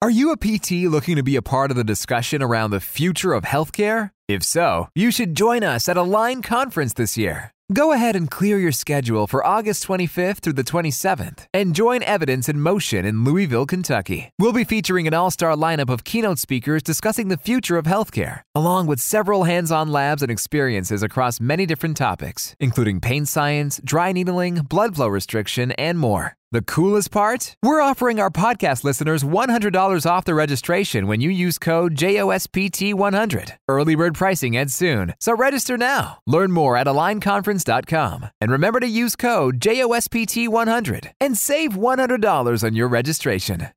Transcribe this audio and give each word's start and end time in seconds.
Are 0.00 0.10
you 0.10 0.30
a 0.30 0.36
PT 0.36 0.86
looking 0.86 1.16
to 1.16 1.24
be 1.24 1.34
a 1.34 1.42
part 1.42 1.72
of 1.72 1.76
the 1.76 1.82
discussion 1.82 2.40
around 2.40 2.70
the 2.70 2.78
future 2.78 3.32
of 3.32 3.42
healthcare? 3.42 4.10
If 4.28 4.44
so, 4.44 4.90
you 4.94 5.10
should 5.10 5.34
join 5.34 5.64
us 5.64 5.88
at 5.88 5.96
Align 5.96 6.40
Conference 6.40 6.92
this 6.92 7.18
year. 7.18 7.50
Go 7.72 7.90
ahead 7.90 8.14
and 8.14 8.30
clear 8.30 8.60
your 8.60 8.70
schedule 8.70 9.26
for 9.26 9.44
August 9.44 9.84
25th 9.88 10.38
through 10.38 10.52
the 10.52 10.62
27th 10.62 11.46
and 11.52 11.74
join 11.74 12.04
Evidence 12.04 12.48
in 12.48 12.60
Motion 12.60 13.04
in 13.04 13.24
Louisville, 13.24 13.66
Kentucky. 13.66 14.30
We'll 14.38 14.52
be 14.52 14.62
featuring 14.62 15.08
an 15.08 15.14
all 15.14 15.32
star 15.32 15.56
lineup 15.56 15.90
of 15.90 16.04
keynote 16.04 16.38
speakers 16.38 16.84
discussing 16.84 17.26
the 17.26 17.36
future 17.36 17.76
of 17.76 17.86
healthcare, 17.86 18.42
along 18.54 18.86
with 18.86 19.00
several 19.00 19.44
hands 19.44 19.72
on 19.72 19.88
labs 19.88 20.22
and 20.22 20.30
experiences 20.30 21.02
across 21.02 21.40
many 21.40 21.66
different 21.66 21.96
topics, 21.96 22.54
including 22.60 23.00
pain 23.00 23.26
science, 23.26 23.80
dry 23.82 24.12
needling, 24.12 24.62
blood 24.62 24.94
flow 24.94 25.08
restriction, 25.08 25.72
and 25.72 25.98
more. 25.98 26.37
The 26.50 26.62
coolest 26.62 27.10
part? 27.10 27.56
We're 27.62 27.82
offering 27.82 28.18
our 28.18 28.30
podcast 28.30 28.82
listeners 28.82 29.22
$100 29.22 30.10
off 30.10 30.24
the 30.24 30.34
registration 30.34 31.06
when 31.06 31.20
you 31.20 31.28
use 31.28 31.58
code 31.58 31.94
JOSPT100. 31.94 33.50
Early 33.68 33.94
bird 33.94 34.14
pricing 34.14 34.56
ends 34.56 34.74
soon, 34.74 35.12
so 35.20 35.36
register 35.36 35.76
now. 35.76 36.20
Learn 36.26 36.50
more 36.50 36.78
at 36.78 36.86
alignconference.com. 36.86 38.28
And 38.40 38.50
remember 38.50 38.80
to 38.80 38.88
use 38.88 39.14
code 39.14 39.60
JOSPT100 39.60 41.10
and 41.20 41.36
save 41.36 41.72
$100 41.72 42.64
on 42.64 42.74
your 42.74 42.88
registration. 42.88 43.68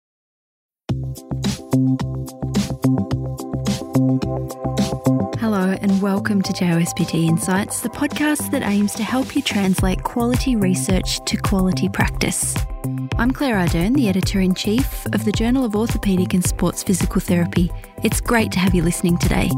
Welcome 6.01 6.41
to 6.41 6.51
JOSPT 6.51 7.27
Insights, 7.27 7.81
the 7.81 7.89
podcast 7.89 8.49
that 8.49 8.63
aims 8.63 8.95
to 8.95 9.03
help 9.03 9.35
you 9.35 9.41
translate 9.43 10.01
quality 10.01 10.55
research 10.55 11.23
to 11.25 11.37
quality 11.37 11.87
practice. 11.87 12.55
I'm 13.19 13.29
Claire 13.29 13.57
Ardern, 13.57 13.93
the 13.93 14.09
editor 14.09 14.39
in 14.39 14.55
chief 14.55 15.05
of 15.13 15.25
the 15.25 15.31
Journal 15.31 15.63
of 15.63 15.73
Orthopaedic 15.73 16.33
and 16.33 16.43
Sports 16.43 16.81
Physical 16.81 17.21
Therapy. 17.21 17.71
It's 18.01 18.19
great 18.19 18.51
to 18.53 18.59
have 18.59 18.73
you 18.73 18.81
listening 18.81 19.19
today. 19.19 19.51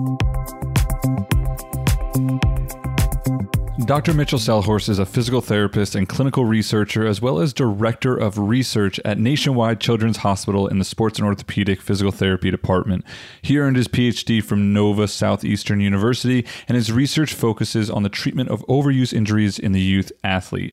Dr. 3.85 4.13
Mitchell 4.13 4.39
Selhorst 4.39 4.87
is 4.87 4.97
a 4.97 5.05
physical 5.05 5.41
therapist 5.41 5.93
and 5.93 6.07
clinical 6.07 6.45
researcher, 6.45 7.05
as 7.05 7.21
well 7.21 7.39
as 7.39 7.51
director 7.51 8.15
of 8.15 8.37
research 8.37 8.97
at 9.03 9.17
Nationwide 9.17 9.81
Children's 9.81 10.17
Hospital 10.17 10.67
in 10.67 10.79
the 10.79 10.85
Sports 10.85 11.19
and 11.19 11.27
Orthopedic 11.27 11.81
Physical 11.81 12.11
Therapy 12.11 12.49
Department. 12.49 13.03
He 13.41 13.57
earned 13.57 13.75
his 13.75 13.89
PhD 13.89 14.41
from 14.41 14.71
Nova 14.71 15.07
Southeastern 15.09 15.81
University, 15.81 16.45
and 16.69 16.77
his 16.77 16.93
research 16.93 17.33
focuses 17.33 17.89
on 17.89 18.03
the 18.03 18.09
treatment 18.09 18.49
of 18.49 18.65
overuse 18.67 19.11
injuries 19.11 19.59
in 19.59 19.73
the 19.73 19.81
youth 19.81 20.13
athlete. 20.23 20.71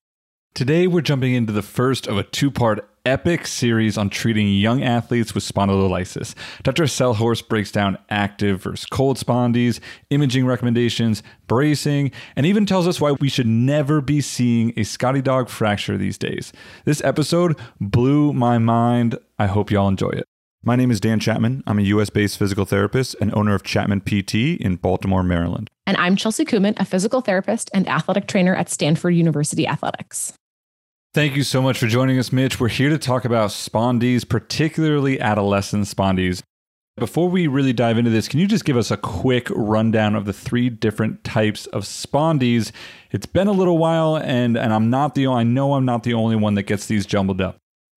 Today, 0.55 0.87
we're 0.87 1.01
jumping 1.01 1.35
into 1.35 1.53
the 1.53 1.63
first 1.63 2.07
of 2.07 2.19
a 2.19 2.23
two 2.23 2.51
part 2.51 2.90
epic 3.05 3.47
series 3.47 3.97
on 3.97 4.11
treating 4.11 4.49
young 4.49 4.83
athletes 4.83 5.35
with 5.35 5.45
spondylolysis. 5.45 6.35
Dr. 6.63 6.85
Selhorst 6.85 7.49
breaks 7.49 7.73
down 7.73 7.99
active 8.09 8.63
versus 8.63 8.87
cold 8.87 9.17
spondies, 9.17 9.81
imaging 10.11 10.47
recommendations, 10.47 11.23
bracing, 11.47 12.11
and 12.37 12.47
even 12.47 12.67
tells 12.67 12.87
us 12.87 13.01
why 13.01 13.13
we 13.13 13.29
should 13.29 13.47
never 13.47 14.01
be 14.01 14.21
seeing 14.21 14.73
a 14.77 14.85
Scotty 14.85 15.23
dog 15.23 15.49
fracture 15.49 15.97
these 15.97 16.19
days. 16.19 16.53
This 16.85 17.03
episode 17.05 17.59
blew 17.81 18.33
my 18.33 18.59
mind. 18.59 19.19
I 19.39 19.47
hope 19.47 19.71
y'all 19.71 19.89
enjoy 19.89 20.11
it. 20.11 20.25
My 20.63 20.77
name 20.77 20.91
is 20.91 21.01
Dan 21.01 21.21
Chapman. 21.21 21.63
I'm 21.67 21.79
a 21.79 21.83
US 21.83 22.11
based 22.11 22.39
physical 22.39 22.67
therapist 22.67 23.17
and 23.19 23.35
owner 23.35 23.55
of 23.55 23.63
Chapman 23.63 24.03
PT 24.03 24.61
in 24.61 24.77
Baltimore, 24.77 25.23
Maryland. 25.23 25.71
And 25.87 25.97
I'm 25.97 26.17
Chelsea 26.17 26.45
Kuman, 26.45 26.79
a 26.79 26.85
physical 26.85 27.23
therapist 27.23 27.71
and 27.73 27.89
athletic 27.89 28.27
trainer 28.29 28.55
at 28.55 28.69
Stanford 28.69 29.15
University 29.15 29.67
Athletics. 29.67 30.35
Thank 31.13 31.35
you 31.35 31.43
so 31.43 31.61
much 31.61 31.77
for 31.77 31.89
joining 31.89 32.21
us, 32.21 32.31
Mitch. 32.31 32.61
We're 32.61 32.69
here 32.69 32.89
to 32.89 32.97
talk 32.97 33.25
about 33.25 33.51
spondies, 33.51 34.29
particularly 34.29 35.21
adolescent 35.21 35.87
spondies. 35.87 36.41
Before 36.97 37.29
we 37.29 37.49
really 37.49 37.73
dive 37.73 37.99
into 37.99 38.13
this, 38.13 38.29
can 38.29 38.39
you 38.39 38.47
just 38.47 38.65
give 38.65 38.77
us 38.77 38.93
a 38.93 38.97
quick 38.97 39.49
rundown 39.51 40.15
of 40.15 40.25
the 40.25 40.33
three 40.33 40.71
different 40.71 41.25
types 41.25 41.67
of 41.67 41.83
spondies? 41.83 42.71
It's 43.11 43.27
been 43.27 43.49
a 43.49 43.53
little 43.53 43.77
while, 43.77 44.19
and 44.19 44.57
and 44.57 44.73
I'm 44.73 44.89
not 44.89 45.17
the 45.17 45.27
I 45.27 45.43
know 45.43 45.75
I'm 45.75 45.85
not 45.85 46.05
the 46.05 46.15
only 46.15 46.37
one 46.37 46.55
that 46.55 46.63
gets 46.65 46.87
these 46.87 47.07
jumbled 47.07 47.41
up. 47.41 47.57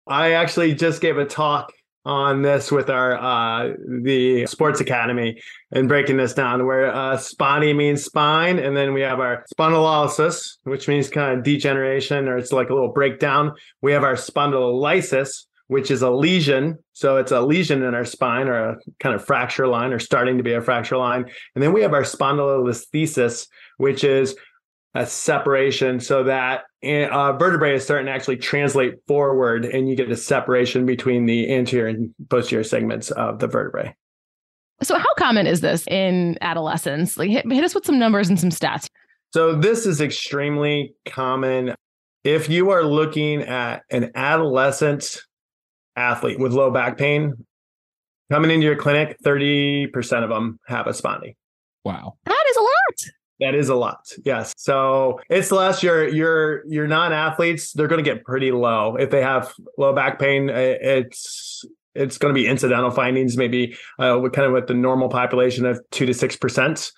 I 0.08 0.32
actually 0.32 0.74
just 0.74 1.02
gave 1.02 1.18
a 1.18 1.26
talk 1.26 1.74
on 2.04 2.42
this 2.42 2.72
with 2.72 2.90
our 2.90 3.16
uh, 3.18 3.74
the 4.02 4.46
sports 4.48 4.80
academy 4.80 5.40
and 5.72 5.88
breaking 5.88 6.18
this 6.18 6.34
down 6.34 6.66
where 6.66 6.94
uh, 6.94 7.16
spondy 7.16 7.76
means 7.76 8.04
spine 8.04 8.58
and 8.58 8.76
then 8.76 8.94
we 8.94 9.02
have 9.02 9.20
our 9.20 9.46
spondylosis 9.56 10.58
which 10.64 10.88
means 10.88 11.10
kind 11.10 11.38
of 11.38 11.44
degeneration 11.44 12.28
or 12.28 12.38
it's 12.38 12.52
like 12.52 12.70
a 12.70 12.74
little 12.74 12.92
breakdown. 12.92 13.52
We 13.82 13.92
have 13.92 14.04
our 14.04 14.16
spondylolysis 14.16 15.46
which 15.68 15.90
is 15.90 16.02
a 16.02 16.10
lesion. 16.10 16.78
So 16.94 17.18
it's 17.18 17.32
a 17.32 17.40
lesion 17.40 17.84
in 17.84 17.94
our 17.94 18.04
spine 18.04 18.50
or 18.50 18.72
a 18.72 18.78
kind 19.00 19.16
of 19.16 19.24
fracture 19.24 19.68
line 19.68 19.94
or 19.94 20.00
starting 20.00 20.38
to 20.38 20.44
be 20.44 20.54
a 20.54 20.62
fracture 20.62 20.98
line. 20.98 21.26
And 21.56 21.64
then 21.64 21.72
we 21.72 21.82
have 21.84 21.94
our 21.94 22.02
spondylolisthesis 22.02 23.48
which 23.78 24.04
is 24.04 24.36
a 24.96 25.06
separation 25.06 26.00
so 26.00 26.24
that 26.24 26.64
uh, 26.84 27.34
vertebrae 27.34 27.76
is 27.76 27.84
starting 27.84 28.08
to 28.08 28.12
actually 28.12 28.38
translate 28.38 28.96
forward 29.08 29.66
and 29.66 29.88
you 29.88 29.96
get 29.96 30.10
a 30.10 30.18
separation 30.18 30.86
between 30.86 31.26
the 31.26 31.54
anterior 31.54 31.88
and 31.88 32.14
posterior 32.30 32.64
segments 32.64 33.12
of 33.12 33.40
the 33.40 33.48
vertebrae. 33.48 33.96
So, 34.82 34.98
how 34.98 35.14
common 35.18 35.46
is 35.46 35.62
this 35.62 35.86
in 35.88 36.38
adolescence? 36.42 37.18
Like, 37.18 37.30
hit, 37.30 37.52
hit 37.52 37.64
us 37.64 37.76
with 37.76 37.86
some 37.86 38.00
numbers 38.00 38.30
and 38.30 38.40
some 38.40 38.50
stats. 38.50 38.88
So, 39.32 39.54
this 39.54 39.86
is 39.86 40.02
extremely 40.02 40.96
common. 41.06 41.76
If 42.24 42.50
you 42.50 42.72
are 42.72 42.84
looking 42.84 43.44
at 43.44 43.84
an 43.92 44.12
adolescent 44.16 45.22
athlete 45.96 46.40
with 46.40 46.54
low 46.54 46.72
back 46.72 46.98
pain 46.98 47.46
coming 48.32 48.50
into 48.50 48.66
your 48.66 48.76
clinic, 48.76 49.18
30% 49.24 50.24
of 50.24 50.30
them 50.30 50.60
have 50.66 50.88
a 50.88 50.92
spondy. 50.92 51.36
Wow. 51.84 52.16
That 53.42 53.56
is 53.56 53.70
a 53.70 53.76
lot. 53.76 54.10
Yes. 54.24 54.54
So 54.56 55.20
it's 55.30 55.52
less 55.52 55.84
your 55.84 56.08
your 56.08 56.64
your 56.68 56.88
non-athletes, 56.88 57.74
they're 57.74 57.88
going 57.88 58.04
to 58.04 58.10
get 58.10 58.24
pretty 58.24 58.52
low. 58.52 58.96
If 58.96 59.10
they 59.10 59.22
have 59.22 59.52
low 59.78 59.94
back 59.94 60.20
pain, 60.20 60.50
it's 60.50 61.66
it's 61.96 62.18
going 62.18 62.34
to 62.34 62.40
be 62.40 62.48
incidental 62.48 62.92
findings, 62.92 63.36
maybe 63.36 63.76
uh, 64.00 64.22
kind 64.30 64.46
of 64.46 64.54
with 64.54 64.68
the 64.68 64.74
normal 64.76 65.10
population 65.10 65.66
of 65.66 65.82
two 65.90 66.06
to 66.06 66.14
six 66.14 66.36
percent. 66.38 66.92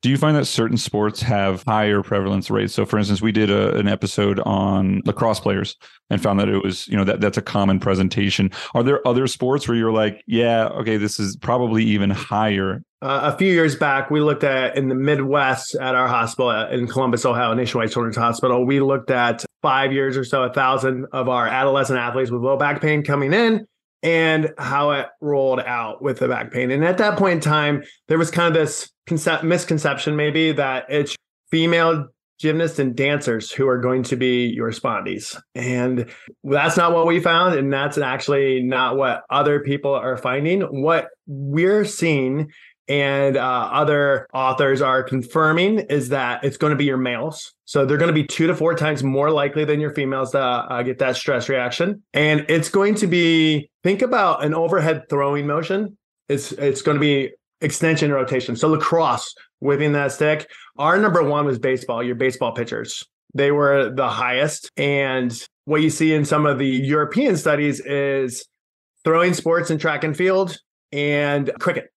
Do 0.00 0.10
you 0.10 0.16
find 0.16 0.36
that 0.36 0.44
certain 0.44 0.76
sports 0.76 1.20
have 1.22 1.64
higher 1.64 2.02
prevalence 2.02 2.50
rates? 2.50 2.72
So, 2.72 2.86
for 2.86 2.98
instance, 2.98 3.20
we 3.20 3.32
did 3.32 3.50
a, 3.50 3.76
an 3.76 3.88
episode 3.88 4.38
on 4.40 5.02
lacrosse 5.04 5.40
players 5.40 5.74
and 6.08 6.22
found 6.22 6.38
that 6.38 6.48
it 6.48 6.62
was, 6.62 6.86
you 6.86 6.96
know, 6.96 7.02
that 7.02 7.20
that's 7.20 7.36
a 7.36 7.42
common 7.42 7.80
presentation. 7.80 8.52
Are 8.74 8.84
there 8.84 9.06
other 9.06 9.26
sports 9.26 9.66
where 9.66 9.76
you're 9.76 9.92
like, 9.92 10.22
yeah, 10.26 10.68
okay, 10.68 10.98
this 10.98 11.18
is 11.18 11.36
probably 11.36 11.82
even 11.84 12.10
higher? 12.10 12.82
Uh, 13.02 13.32
a 13.34 13.36
few 13.36 13.52
years 13.52 13.74
back, 13.74 14.08
we 14.08 14.20
looked 14.20 14.44
at 14.44 14.76
in 14.76 14.88
the 14.88 14.94
Midwest 14.94 15.74
at 15.74 15.96
our 15.96 16.06
hospital 16.06 16.50
in 16.50 16.86
Columbus, 16.86 17.24
Ohio, 17.24 17.52
Nationwide 17.54 17.90
Children's 17.90 18.16
Hospital. 18.16 18.64
We 18.64 18.78
looked 18.80 19.10
at 19.10 19.44
five 19.62 19.92
years 19.92 20.16
or 20.16 20.24
so, 20.24 20.44
a 20.44 20.52
thousand 20.52 21.06
of 21.12 21.28
our 21.28 21.48
adolescent 21.48 21.98
athletes 21.98 22.30
with 22.30 22.42
low 22.42 22.56
back 22.56 22.80
pain 22.80 23.02
coming 23.02 23.32
in 23.32 23.66
and 24.02 24.52
how 24.58 24.92
it 24.92 25.06
rolled 25.20 25.60
out 25.60 26.02
with 26.02 26.18
the 26.18 26.28
back 26.28 26.52
pain. 26.52 26.70
And 26.70 26.84
at 26.84 26.98
that 26.98 27.18
point 27.18 27.34
in 27.34 27.40
time, 27.40 27.82
there 28.06 28.18
was 28.18 28.30
kind 28.30 28.48
of 28.48 28.54
this 28.54 28.90
concept, 29.06 29.44
misconception 29.44 30.16
maybe 30.16 30.52
that 30.52 30.86
it's 30.88 31.16
female 31.50 32.06
gymnasts 32.38 32.78
and 32.78 32.94
dancers 32.94 33.50
who 33.50 33.66
are 33.66 33.80
going 33.80 34.04
to 34.04 34.16
be 34.16 34.46
your 34.46 34.70
spondies. 34.70 35.36
And 35.54 36.06
that's 36.44 36.76
not 36.76 36.94
what 36.94 37.06
we 37.06 37.20
found. 37.20 37.58
And 37.58 37.72
that's 37.72 37.98
actually 37.98 38.62
not 38.62 38.96
what 38.96 39.24
other 39.28 39.60
people 39.60 39.92
are 39.92 40.16
finding. 40.16 40.60
What 40.60 41.08
we're 41.26 41.84
seeing 41.84 42.52
and 42.88 43.36
uh, 43.36 43.68
other 43.72 44.26
authors 44.32 44.80
are 44.80 45.02
confirming 45.02 45.80
is 45.80 46.08
that 46.08 46.42
it's 46.42 46.56
going 46.56 46.70
to 46.70 46.76
be 46.76 46.84
your 46.84 46.96
males. 46.96 47.52
So 47.66 47.84
they're 47.84 47.98
going 47.98 48.08
to 48.08 48.14
be 48.14 48.24
two 48.24 48.46
to 48.46 48.54
four 48.54 48.74
times 48.74 49.02
more 49.02 49.30
likely 49.30 49.64
than 49.64 49.78
your 49.78 49.92
females 49.92 50.30
to 50.32 50.40
uh, 50.40 50.82
get 50.82 50.98
that 50.98 51.16
stress 51.16 51.48
reaction. 51.48 52.02
And 52.14 52.46
it's 52.48 52.70
going 52.70 52.94
to 52.96 53.06
be 53.06 53.70
think 53.84 54.00
about 54.00 54.42
an 54.44 54.54
overhead 54.54 55.04
throwing 55.10 55.46
motion. 55.46 55.98
It's 56.28 56.52
it's 56.52 56.82
going 56.82 56.96
to 56.96 57.00
be 57.00 57.32
extension 57.60 58.12
rotation. 58.12 58.56
So 58.56 58.68
lacrosse 58.68 59.34
whipping 59.60 59.92
that 59.92 60.12
stick. 60.12 60.48
Our 60.78 60.98
number 60.98 61.22
one 61.22 61.44
was 61.44 61.58
baseball. 61.58 62.02
Your 62.02 62.14
baseball 62.14 62.52
pitchers. 62.52 63.04
They 63.34 63.50
were 63.50 63.90
the 63.90 64.08
highest. 64.08 64.70
And 64.76 65.38
what 65.66 65.82
you 65.82 65.90
see 65.90 66.14
in 66.14 66.24
some 66.24 66.46
of 66.46 66.58
the 66.58 66.66
European 66.66 67.36
studies 67.36 67.80
is 67.80 68.46
throwing 69.04 69.34
sports 69.34 69.70
and 69.70 69.78
track 69.78 70.04
and 70.04 70.16
field 70.16 70.56
and 70.92 71.50
cricket 71.58 71.90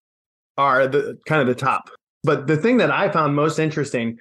are 0.62 0.88
the 0.88 1.18
kind 1.26 1.42
of 1.42 1.48
the 1.48 1.56
top. 1.56 1.90
But 2.24 2.48
the 2.48 2.58
thing 2.58 2.78
that 2.78 2.92
I 2.92 3.10
found 3.10 3.36
most 3.36 3.58
interesting 3.58 4.20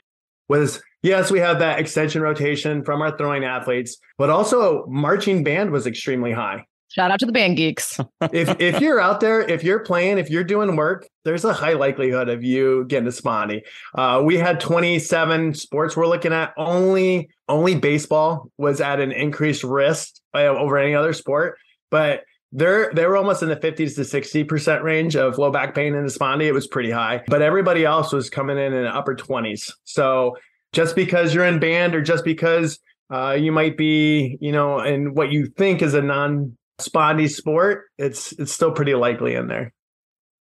was 0.48 0.82
yes, 1.02 1.30
we 1.30 1.38
have 1.38 1.58
that 1.58 1.78
extension 1.78 2.22
rotation 2.22 2.82
from 2.84 3.02
our 3.02 3.16
throwing 3.16 3.44
athletes, 3.44 3.96
but 4.18 4.30
also 4.30 4.86
marching 4.86 5.44
band 5.44 5.70
was 5.70 5.86
extremely 5.86 6.32
high. 6.32 6.64
Shout 6.88 7.12
out 7.12 7.20
to 7.20 7.26
the 7.26 7.32
band 7.32 7.56
geeks. 7.56 8.00
if 8.32 8.60
if 8.60 8.80
you're 8.80 9.00
out 9.00 9.20
there, 9.20 9.42
if 9.42 9.62
you're 9.62 9.80
playing, 9.80 10.18
if 10.18 10.28
you're 10.28 10.42
doing 10.42 10.74
work, 10.74 11.06
there's 11.24 11.44
a 11.44 11.52
high 11.52 11.74
likelihood 11.74 12.28
of 12.28 12.42
you 12.42 12.84
getting 12.88 13.06
a 13.06 13.12
spondy. 13.12 13.60
Uh, 13.94 14.22
we 14.24 14.36
had 14.36 14.58
27 14.58 15.54
sports 15.54 15.96
we're 15.96 16.08
looking 16.08 16.32
at. 16.32 16.52
Only 16.56 17.30
only 17.48 17.76
baseball 17.76 18.50
was 18.58 18.80
at 18.80 18.98
an 18.98 19.12
increased 19.12 19.62
risk 19.62 20.16
uh, 20.34 20.46
over 20.46 20.78
any 20.78 20.94
other 20.96 21.12
sport, 21.12 21.58
but 21.90 22.22
they're 22.52 22.92
they 22.94 23.06
were 23.06 23.16
almost 23.16 23.42
in 23.42 23.48
the 23.48 23.56
50s 23.56 23.94
to 23.96 24.04
60 24.04 24.44
percent 24.44 24.82
range 24.82 25.16
of 25.16 25.38
low 25.38 25.50
back 25.50 25.74
pain 25.74 25.94
and 25.94 26.08
spondy. 26.08 26.44
It 26.44 26.52
was 26.52 26.66
pretty 26.66 26.90
high, 26.90 27.22
but 27.28 27.42
everybody 27.42 27.84
else 27.84 28.12
was 28.12 28.28
coming 28.30 28.58
in 28.58 28.72
in 28.72 28.84
the 28.84 28.94
upper 28.94 29.14
20s. 29.14 29.72
So 29.84 30.36
just 30.72 30.96
because 30.96 31.34
you're 31.34 31.46
in 31.46 31.58
band 31.58 31.94
or 31.94 32.02
just 32.02 32.24
because 32.24 32.78
uh, 33.12 33.32
you 33.32 33.50
might 33.50 33.76
be, 33.76 34.38
you 34.40 34.52
know, 34.52 34.80
in 34.80 35.14
what 35.14 35.32
you 35.32 35.46
think 35.46 35.82
is 35.82 35.94
a 35.94 36.02
non 36.02 36.56
spondy 36.80 37.28
sport, 37.28 37.84
it's 37.98 38.32
it's 38.32 38.52
still 38.52 38.72
pretty 38.72 38.94
likely 38.94 39.34
in 39.34 39.48
there. 39.48 39.72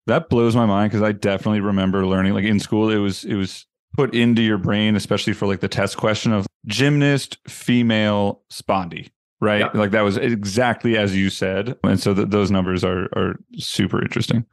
That 0.06 0.28
blows 0.28 0.54
my 0.54 0.66
mind 0.66 0.90
because 0.90 1.02
I 1.02 1.12
definitely 1.12 1.60
remember 1.60 2.06
learning 2.06 2.34
like 2.34 2.44
in 2.44 2.60
school 2.60 2.90
it 2.90 2.98
was 2.98 3.24
it 3.24 3.34
was 3.34 3.66
put 3.94 4.14
into 4.14 4.42
your 4.42 4.58
brain, 4.58 4.96
especially 4.96 5.32
for 5.32 5.46
like 5.46 5.60
the 5.60 5.68
test 5.68 5.96
question 5.96 6.32
of 6.32 6.46
gymnast 6.66 7.38
female 7.48 8.42
spondy, 8.50 9.10
right? 9.44 9.72
Like 9.74 9.92
that 9.92 10.02
was 10.02 10.16
exactly 10.16 10.96
as 10.96 11.14
you 11.16 11.30
said, 11.30 11.76
and 11.84 12.00
so 12.00 12.14
th- 12.14 12.28
those 12.28 12.50
numbers 12.50 12.82
are 12.82 13.04
are 13.14 13.36
super 13.56 14.02
interesting. 14.02 14.44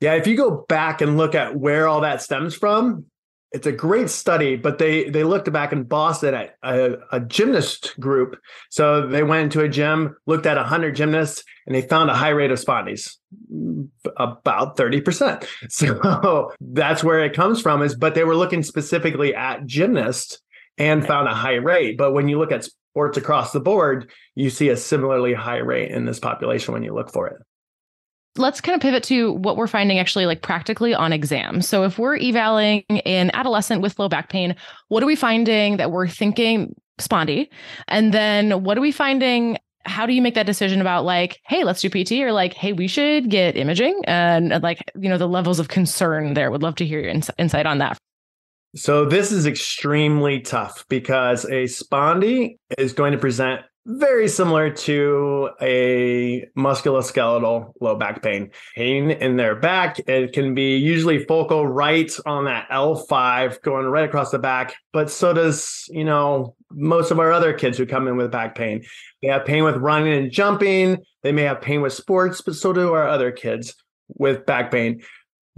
Yeah, 0.00 0.14
if 0.14 0.26
you 0.26 0.36
go 0.36 0.64
back 0.68 1.00
and 1.00 1.16
look 1.16 1.34
at 1.34 1.56
where 1.56 1.88
all 1.88 2.02
that 2.02 2.22
stems 2.22 2.54
from, 2.54 3.06
it's 3.52 3.66
a 3.66 3.72
great 3.72 4.10
study, 4.10 4.56
but 4.56 4.78
they 4.78 5.08
they 5.08 5.24
looked 5.24 5.50
back 5.52 5.72
in 5.72 5.84
Boston 5.84 6.34
at 6.34 6.56
a, 6.62 6.96
a 7.12 7.20
gymnast 7.20 7.98
group. 7.98 8.38
So 8.70 9.06
they 9.06 9.22
went 9.22 9.44
into 9.44 9.60
a 9.62 9.68
gym, 9.68 10.16
looked 10.26 10.46
at 10.46 10.56
100 10.56 10.94
gymnasts, 10.94 11.42
and 11.66 11.74
they 11.74 11.82
found 11.82 12.10
a 12.10 12.14
high 12.14 12.28
rate 12.28 12.50
of 12.50 12.58
spondies, 12.58 13.16
mm, 13.52 13.88
about 14.16 14.76
30%. 14.76 15.46
So 15.70 16.52
that's 16.60 17.02
where 17.02 17.24
it 17.24 17.34
comes 17.34 17.60
from 17.60 17.82
is 17.82 17.94
but 17.94 18.14
they 18.14 18.24
were 18.24 18.36
looking 18.36 18.62
specifically 18.62 19.34
at 19.34 19.66
gymnasts 19.66 20.38
and 20.76 21.06
found 21.06 21.28
a 21.28 21.34
high 21.34 21.54
rate. 21.54 21.96
But 21.96 22.12
when 22.12 22.28
you 22.28 22.38
look 22.38 22.52
at 22.52 22.68
sports 22.98 23.16
across 23.16 23.52
the 23.52 23.60
board, 23.60 24.10
you 24.34 24.50
see 24.50 24.70
a 24.70 24.76
similarly 24.76 25.32
high 25.32 25.58
rate 25.58 25.92
in 25.92 26.04
this 26.04 26.18
population 26.18 26.74
when 26.74 26.82
you 26.82 26.92
look 26.92 27.12
for 27.12 27.28
it 27.28 27.36
let's 28.36 28.60
kind 28.60 28.76
of 28.76 28.80
pivot 28.80 29.02
to 29.02 29.32
what 29.32 29.56
we're 29.56 29.66
finding 29.66 29.98
actually 29.98 30.24
like 30.24 30.42
practically 30.42 30.94
on 30.94 31.12
exam. 31.12 31.60
So 31.60 31.82
if 31.82 31.98
we're 31.98 32.14
evaling 32.16 32.84
an 33.04 33.32
adolescent 33.34 33.82
with 33.82 33.98
low 33.98 34.08
back 34.08 34.28
pain, 34.28 34.54
what 34.86 35.02
are 35.02 35.06
we 35.06 35.16
finding 35.16 35.76
that 35.78 35.90
we're 35.90 36.06
thinking 36.06 36.72
spondy? 37.00 37.48
And 37.88 38.14
then 38.14 38.62
what 38.62 38.78
are 38.78 38.80
we 38.80 38.92
finding 38.92 39.58
how 39.86 40.06
do 40.06 40.12
you 40.12 40.22
make 40.22 40.34
that 40.34 40.46
decision 40.46 40.80
about 40.80 41.04
like, 41.04 41.40
hey, 41.46 41.64
let's 41.64 41.80
do 41.80 41.90
PT 41.90 42.12
or 42.22 42.30
like, 42.30 42.54
hey, 42.54 42.72
we 42.72 42.86
should 42.86 43.28
get 43.28 43.56
imaging 43.56 44.02
and 44.06 44.62
like, 44.62 44.88
you 44.94 45.08
know, 45.08 45.18
the 45.18 45.26
levels 45.26 45.58
of 45.58 45.66
concern 45.66 46.34
there? 46.34 46.50
Would 46.50 46.62
love 46.62 46.76
to 46.76 46.86
hear 46.86 47.00
your 47.00 47.10
ins- 47.10 47.30
insight 47.38 47.66
on 47.66 47.78
that. 47.78 47.98
So 48.76 49.06
this 49.06 49.32
is 49.32 49.46
extremely 49.46 50.40
tough 50.40 50.84
because 50.88 51.44
a 51.46 51.64
spondy 51.64 52.58
is 52.76 52.92
going 52.92 53.12
to 53.12 53.18
present 53.18 53.62
very 53.86 54.28
similar 54.28 54.70
to 54.70 55.48
a 55.62 56.44
musculoskeletal 56.56 57.72
low 57.80 57.96
back 57.96 58.22
pain. 58.22 58.50
Pain 58.76 59.10
in 59.10 59.36
their 59.36 59.56
back. 59.56 59.98
It 60.00 60.34
can 60.34 60.54
be 60.54 60.76
usually 60.76 61.24
focal 61.24 61.66
right 61.66 62.12
on 62.26 62.44
that 62.44 62.68
L5 62.68 63.62
going 63.62 63.86
right 63.86 64.04
across 64.04 64.30
the 64.30 64.38
back, 64.38 64.74
but 64.92 65.10
so 65.10 65.32
does, 65.32 65.84
you 65.88 66.04
know, 66.04 66.54
most 66.70 67.10
of 67.10 67.18
our 67.18 67.32
other 67.32 67.54
kids 67.54 67.78
who 67.78 67.86
come 67.86 68.06
in 68.06 68.18
with 68.18 68.30
back 68.30 68.54
pain. 68.54 68.84
They 69.22 69.28
have 69.28 69.46
pain 69.46 69.64
with 69.64 69.76
running 69.76 70.12
and 70.12 70.30
jumping. 70.30 70.98
They 71.22 71.32
may 71.32 71.44
have 71.44 71.62
pain 71.62 71.80
with 71.80 71.94
sports, 71.94 72.42
but 72.42 72.56
so 72.56 72.74
do 72.74 72.92
our 72.92 73.08
other 73.08 73.32
kids 73.32 73.74
with 74.08 74.44
back 74.44 74.70
pain. 74.70 75.02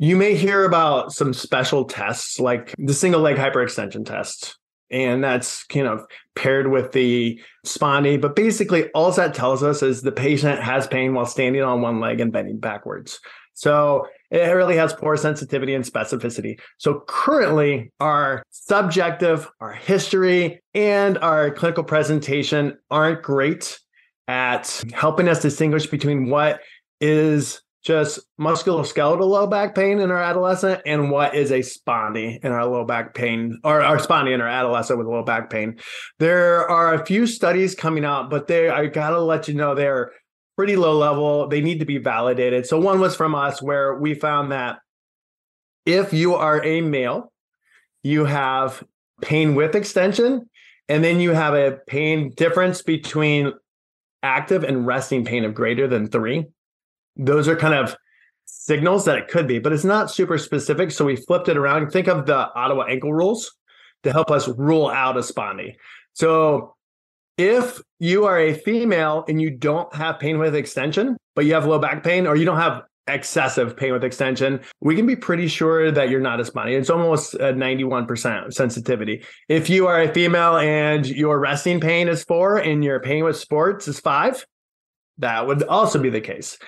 You 0.02 0.16
may 0.16 0.34
hear 0.34 0.64
about 0.64 1.12
some 1.12 1.34
special 1.34 1.84
tests 1.84 2.40
like 2.40 2.74
the 2.78 2.94
single 2.94 3.20
leg 3.20 3.36
hyperextension 3.36 4.06
test 4.06 4.56
and 4.90 5.22
that's 5.22 5.62
kind 5.64 5.86
of 5.86 6.06
paired 6.34 6.70
with 6.70 6.92
the 6.92 7.38
spondy. 7.66 8.18
But 8.18 8.34
basically, 8.34 8.88
all 8.92 9.12
that 9.12 9.34
tells 9.34 9.62
us 9.62 9.82
is 9.82 10.00
the 10.00 10.10
patient 10.10 10.62
has 10.62 10.86
pain 10.86 11.12
while 11.12 11.26
standing 11.26 11.60
on 11.60 11.82
one 11.82 12.00
leg 12.00 12.18
and 12.18 12.32
bending 12.32 12.58
backwards. 12.58 13.20
So 13.52 14.06
it 14.30 14.38
really 14.38 14.76
has 14.76 14.94
poor 14.94 15.18
sensitivity 15.18 15.74
and 15.74 15.84
specificity. 15.84 16.58
So 16.78 17.04
currently, 17.06 17.92
our 18.00 18.42
subjective, 18.48 19.50
our 19.60 19.72
history, 19.72 20.62
and 20.72 21.18
our 21.18 21.50
clinical 21.50 21.84
presentation 21.84 22.78
aren't 22.90 23.22
great 23.22 23.78
at 24.28 24.82
helping 24.94 25.28
us 25.28 25.42
distinguish 25.42 25.88
between 25.88 26.30
what 26.30 26.60
is 27.02 27.60
just 27.82 28.20
musculoskeletal 28.38 29.26
low 29.26 29.46
back 29.46 29.74
pain 29.74 30.00
in 30.00 30.10
our 30.10 30.22
adolescent 30.22 30.82
and 30.84 31.10
what 31.10 31.34
is 31.34 31.50
a 31.50 31.60
spondy 31.60 32.42
in 32.44 32.52
our 32.52 32.66
low 32.66 32.84
back 32.84 33.14
pain 33.14 33.58
or 33.64 33.80
our 33.80 33.96
spondy 33.96 34.34
in 34.34 34.40
our 34.40 34.48
adolescent 34.48 34.98
with 34.98 35.08
low 35.08 35.22
back 35.22 35.48
pain. 35.48 35.78
There 36.18 36.68
are 36.68 36.94
a 36.94 37.06
few 37.06 37.26
studies 37.26 37.74
coming 37.74 38.04
out, 38.04 38.28
but 38.28 38.48
they 38.48 38.68
I 38.68 38.86
gotta 38.86 39.20
let 39.20 39.48
you 39.48 39.54
know 39.54 39.74
they're 39.74 40.12
pretty 40.56 40.76
low 40.76 40.98
level. 40.98 41.48
They 41.48 41.62
need 41.62 41.78
to 41.78 41.86
be 41.86 41.98
validated. 41.98 42.66
So 42.66 42.78
one 42.78 43.00
was 43.00 43.16
from 43.16 43.34
us 43.34 43.62
where 43.62 43.98
we 43.98 44.14
found 44.14 44.52
that 44.52 44.78
if 45.86 46.12
you 46.12 46.34
are 46.34 46.62
a 46.62 46.82
male, 46.82 47.32
you 48.02 48.26
have 48.26 48.84
pain 49.22 49.54
with 49.54 49.74
extension, 49.74 50.50
and 50.88 51.02
then 51.02 51.18
you 51.18 51.30
have 51.30 51.54
a 51.54 51.78
pain 51.86 52.32
difference 52.36 52.82
between 52.82 53.52
active 54.22 54.64
and 54.64 54.86
resting 54.86 55.24
pain 55.24 55.44
of 55.44 55.54
greater 55.54 55.88
than 55.88 56.06
three 56.06 56.44
those 57.16 57.48
are 57.48 57.56
kind 57.56 57.74
of 57.74 57.96
signals 58.46 59.04
that 59.04 59.18
it 59.18 59.28
could 59.28 59.46
be, 59.46 59.58
but 59.58 59.72
it's 59.72 59.84
not 59.84 60.10
super 60.10 60.38
specific. 60.38 60.90
So 60.90 61.04
we 61.04 61.16
flipped 61.16 61.48
it 61.48 61.56
around. 61.56 61.90
Think 61.90 62.08
of 62.08 62.26
the 62.26 62.52
Ottawa 62.54 62.84
ankle 62.84 63.12
rules 63.12 63.54
to 64.02 64.12
help 64.12 64.30
us 64.30 64.48
rule 64.48 64.88
out 64.88 65.16
a 65.16 65.20
spondy. 65.20 65.74
So 66.14 66.74
if 67.36 67.80
you 67.98 68.26
are 68.26 68.38
a 68.38 68.54
female 68.54 69.24
and 69.28 69.40
you 69.40 69.50
don't 69.50 69.94
have 69.94 70.18
pain 70.18 70.38
with 70.38 70.54
extension, 70.54 71.16
but 71.34 71.46
you 71.46 71.54
have 71.54 71.66
low 71.66 71.78
back 71.78 72.02
pain 72.02 72.26
or 72.26 72.36
you 72.36 72.44
don't 72.44 72.58
have 72.58 72.82
excessive 73.06 73.76
pain 73.76 73.92
with 73.92 74.04
extension, 74.04 74.60
we 74.80 74.94
can 74.94 75.06
be 75.06 75.16
pretty 75.16 75.48
sure 75.48 75.90
that 75.90 76.10
you're 76.10 76.20
not 76.20 76.40
a 76.40 76.44
spondy. 76.44 76.78
It's 76.78 76.90
almost 76.90 77.34
a 77.34 77.52
91% 77.52 78.52
sensitivity. 78.52 79.24
If 79.48 79.68
you 79.68 79.86
are 79.86 80.02
a 80.02 80.12
female 80.12 80.58
and 80.58 81.06
your 81.06 81.38
resting 81.38 81.80
pain 81.80 82.08
is 82.08 82.24
four 82.24 82.58
and 82.58 82.84
your 82.84 83.00
pain 83.00 83.24
with 83.24 83.36
sports 83.36 83.88
is 83.88 84.00
five, 84.00 84.44
that 85.18 85.46
would 85.46 85.62
also 85.64 85.98
be 85.98 86.10
the 86.10 86.20
case. 86.20 86.58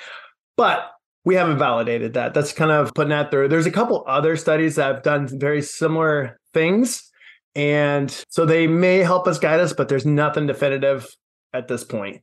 But 0.57 0.91
we 1.25 1.35
haven't 1.35 1.59
validated 1.59 2.15
that. 2.15 2.35
That's 2.35 2.53
kind 2.53 2.71
of 2.71 2.93
putting 2.95 3.11
that 3.11 3.31
there. 3.31 3.49
There's 3.49 3.67
a 3.67 3.71
couple 3.71 4.05
other 4.07 4.37
studies 4.37 4.77
that 4.77 4.95
have 4.95 5.03
done 5.03 5.29
very 5.39 5.63
similar 5.63 6.39
things. 6.53 7.11
And 7.55 8.11
so 8.29 8.47
they 8.47 8.67
may 8.67 8.99
help 8.99 9.27
us 9.27 9.39
guide 9.39 9.61
us, 9.61 9.73
but 9.73 9.89
there's 9.89 10.07
nothing 10.07 10.47
definitive 10.47 11.07
at 11.53 11.69
this 11.69 11.85
point. 11.85 12.23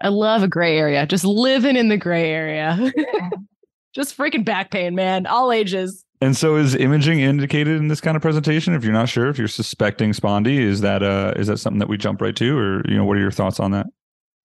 I 0.00 0.08
love 0.08 0.42
a 0.42 0.48
gray 0.48 0.76
area, 0.76 1.06
just 1.06 1.24
living 1.24 1.76
in 1.76 1.88
the 1.88 1.96
gray 1.96 2.30
area. 2.30 2.92
just 3.94 4.16
freaking 4.16 4.44
back 4.44 4.70
pain, 4.70 4.94
man, 4.94 5.26
all 5.26 5.52
ages. 5.52 6.04
And 6.20 6.36
so, 6.36 6.56
is 6.56 6.74
imaging 6.74 7.20
indicated 7.20 7.76
in 7.76 7.88
this 7.88 8.00
kind 8.00 8.16
of 8.16 8.22
presentation? 8.22 8.74
If 8.74 8.82
you're 8.82 8.92
not 8.92 9.08
sure, 9.08 9.28
if 9.28 9.38
you're 9.38 9.48
suspecting 9.48 10.12
spondy, 10.12 10.58
is 10.58 10.80
that 10.80 11.02
uh, 11.02 11.34
is 11.36 11.48
that 11.48 11.58
something 11.58 11.80
that 11.80 11.88
we 11.88 11.96
jump 11.96 12.22
right 12.22 12.34
to, 12.36 12.56
or 12.56 12.88
you 12.88 12.96
know, 12.96 13.04
what 13.04 13.16
are 13.16 13.20
your 13.20 13.30
thoughts 13.30 13.60
on 13.60 13.72
that? 13.72 13.86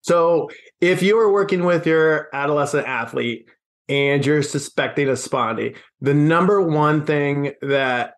So 0.03 0.49
if 0.81 1.01
you 1.01 1.17
are 1.17 1.31
working 1.31 1.63
with 1.63 1.87
your 1.87 2.27
adolescent 2.33 2.85
athlete 2.85 3.49
and 3.87 4.25
you're 4.25 4.43
suspecting 4.43 5.07
a 5.07 5.13
spondy, 5.13 5.77
the 6.01 6.13
number 6.13 6.61
one 6.61 7.05
thing 7.05 7.53
that 7.61 8.15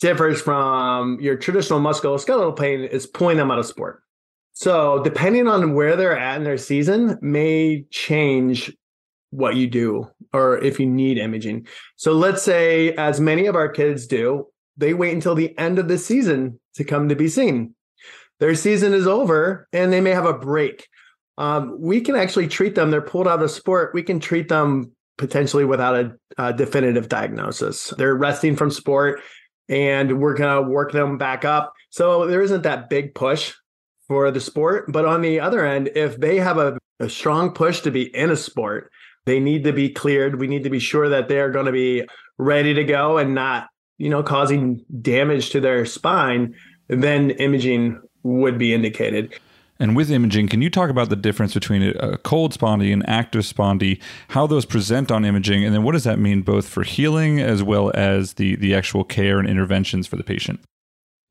differs 0.00 0.40
from 0.40 1.20
your 1.20 1.36
traditional 1.36 1.80
musculoskeletal 1.80 2.58
pain 2.58 2.80
is 2.80 3.06
pulling 3.06 3.36
them 3.36 3.50
out 3.50 3.58
of 3.58 3.66
sport. 3.66 4.02
So 4.54 5.02
depending 5.02 5.48
on 5.48 5.74
where 5.74 5.96
they're 5.96 6.18
at 6.18 6.38
in 6.38 6.44
their 6.44 6.58
season 6.58 7.18
may 7.20 7.84
change 7.90 8.74
what 9.30 9.56
you 9.56 9.66
do 9.66 10.08
or 10.32 10.58
if 10.58 10.80
you 10.80 10.86
need 10.86 11.18
imaging. 11.18 11.66
So 11.96 12.12
let's 12.12 12.42
say 12.42 12.94
as 12.94 13.20
many 13.20 13.46
of 13.46 13.54
our 13.54 13.68
kids 13.68 14.06
do, 14.06 14.46
they 14.78 14.94
wait 14.94 15.12
until 15.12 15.34
the 15.34 15.56
end 15.58 15.78
of 15.78 15.88
the 15.88 15.98
season 15.98 16.58
to 16.74 16.84
come 16.84 17.10
to 17.10 17.16
be 17.16 17.28
seen. 17.28 17.74
Their 18.40 18.54
season 18.54 18.94
is 18.94 19.06
over 19.06 19.68
and 19.74 19.92
they 19.92 20.00
may 20.00 20.10
have 20.10 20.24
a 20.24 20.32
break 20.32 20.88
um, 21.38 21.76
we 21.80 22.00
can 22.00 22.14
actually 22.14 22.48
treat 22.48 22.74
them. 22.74 22.90
They're 22.90 23.00
pulled 23.00 23.28
out 23.28 23.42
of 23.42 23.50
sport. 23.50 23.92
We 23.94 24.02
can 24.02 24.20
treat 24.20 24.48
them 24.48 24.92
potentially 25.18 25.64
without 25.64 25.94
a, 25.94 26.12
a 26.38 26.52
definitive 26.52 27.08
diagnosis. 27.08 27.92
They're 27.96 28.14
resting 28.14 28.56
from 28.56 28.70
sport, 28.70 29.20
and 29.68 30.20
we're 30.20 30.36
gonna 30.36 30.62
work 30.62 30.92
them 30.92 31.18
back 31.18 31.44
up. 31.44 31.72
So 31.90 32.26
there 32.26 32.42
isn't 32.42 32.62
that 32.62 32.88
big 32.88 33.14
push 33.14 33.54
for 34.08 34.30
the 34.30 34.40
sport. 34.40 34.92
But 34.92 35.04
on 35.04 35.22
the 35.22 35.40
other 35.40 35.64
end, 35.64 35.90
if 35.94 36.18
they 36.18 36.36
have 36.36 36.58
a, 36.58 36.78
a 37.00 37.08
strong 37.08 37.52
push 37.52 37.80
to 37.80 37.90
be 37.90 38.14
in 38.14 38.30
a 38.30 38.36
sport, 38.36 38.90
they 39.24 39.40
need 39.40 39.64
to 39.64 39.72
be 39.72 39.88
cleared. 39.88 40.40
We 40.40 40.48
need 40.48 40.64
to 40.64 40.70
be 40.70 40.78
sure 40.78 41.08
that 41.08 41.28
they 41.28 41.38
are 41.38 41.50
going 41.50 41.66
to 41.66 41.72
be 41.72 42.04
ready 42.38 42.74
to 42.74 42.84
go 42.84 43.18
and 43.18 43.34
not, 43.34 43.68
you 43.98 44.10
know, 44.10 44.22
causing 44.22 44.84
damage 45.00 45.50
to 45.50 45.60
their 45.60 45.86
spine. 45.86 46.54
Then 46.88 47.30
imaging 47.30 48.00
would 48.22 48.58
be 48.58 48.74
indicated. 48.74 49.38
And 49.82 49.96
with 49.96 50.12
imaging, 50.12 50.46
can 50.46 50.62
you 50.62 50.70
talk 50.70 50.90
about 50.90 51.08
the 51.08 51.16
difference 51.16 51.54
between 51.54 51.82
a 51.82 52.16
cold 52.18 52.54
spondy 52.54 52.92
and 52.92 53.04
active 53.08 53.42
spondy, 53.42 54.00
how 54.28 54.46
those 54.46 54.64
present 54.64 55.10
on 55.10 55.24
imaging, 55.24 55.64
and 55.64 55.74
then 55.74 55.82
what 55.82 55.92
does 55.92 56.04
that 56.04 56.20
mean 56.20 56.42
both 56.42 56.68
for 56.68 56.84
healing 56.84 57.40
as 57.40 57.64
well 57.64 57.90
as 57.94 58.34
the, 58.34 58.54
the 58.54 58.76
actual 58.76 59.02
care 59.02 59.40
and 59.40 59.48
interventions 59.48 60.06
for 60.06 60.14
the 60.14 60.22
patient? 60.22 60.60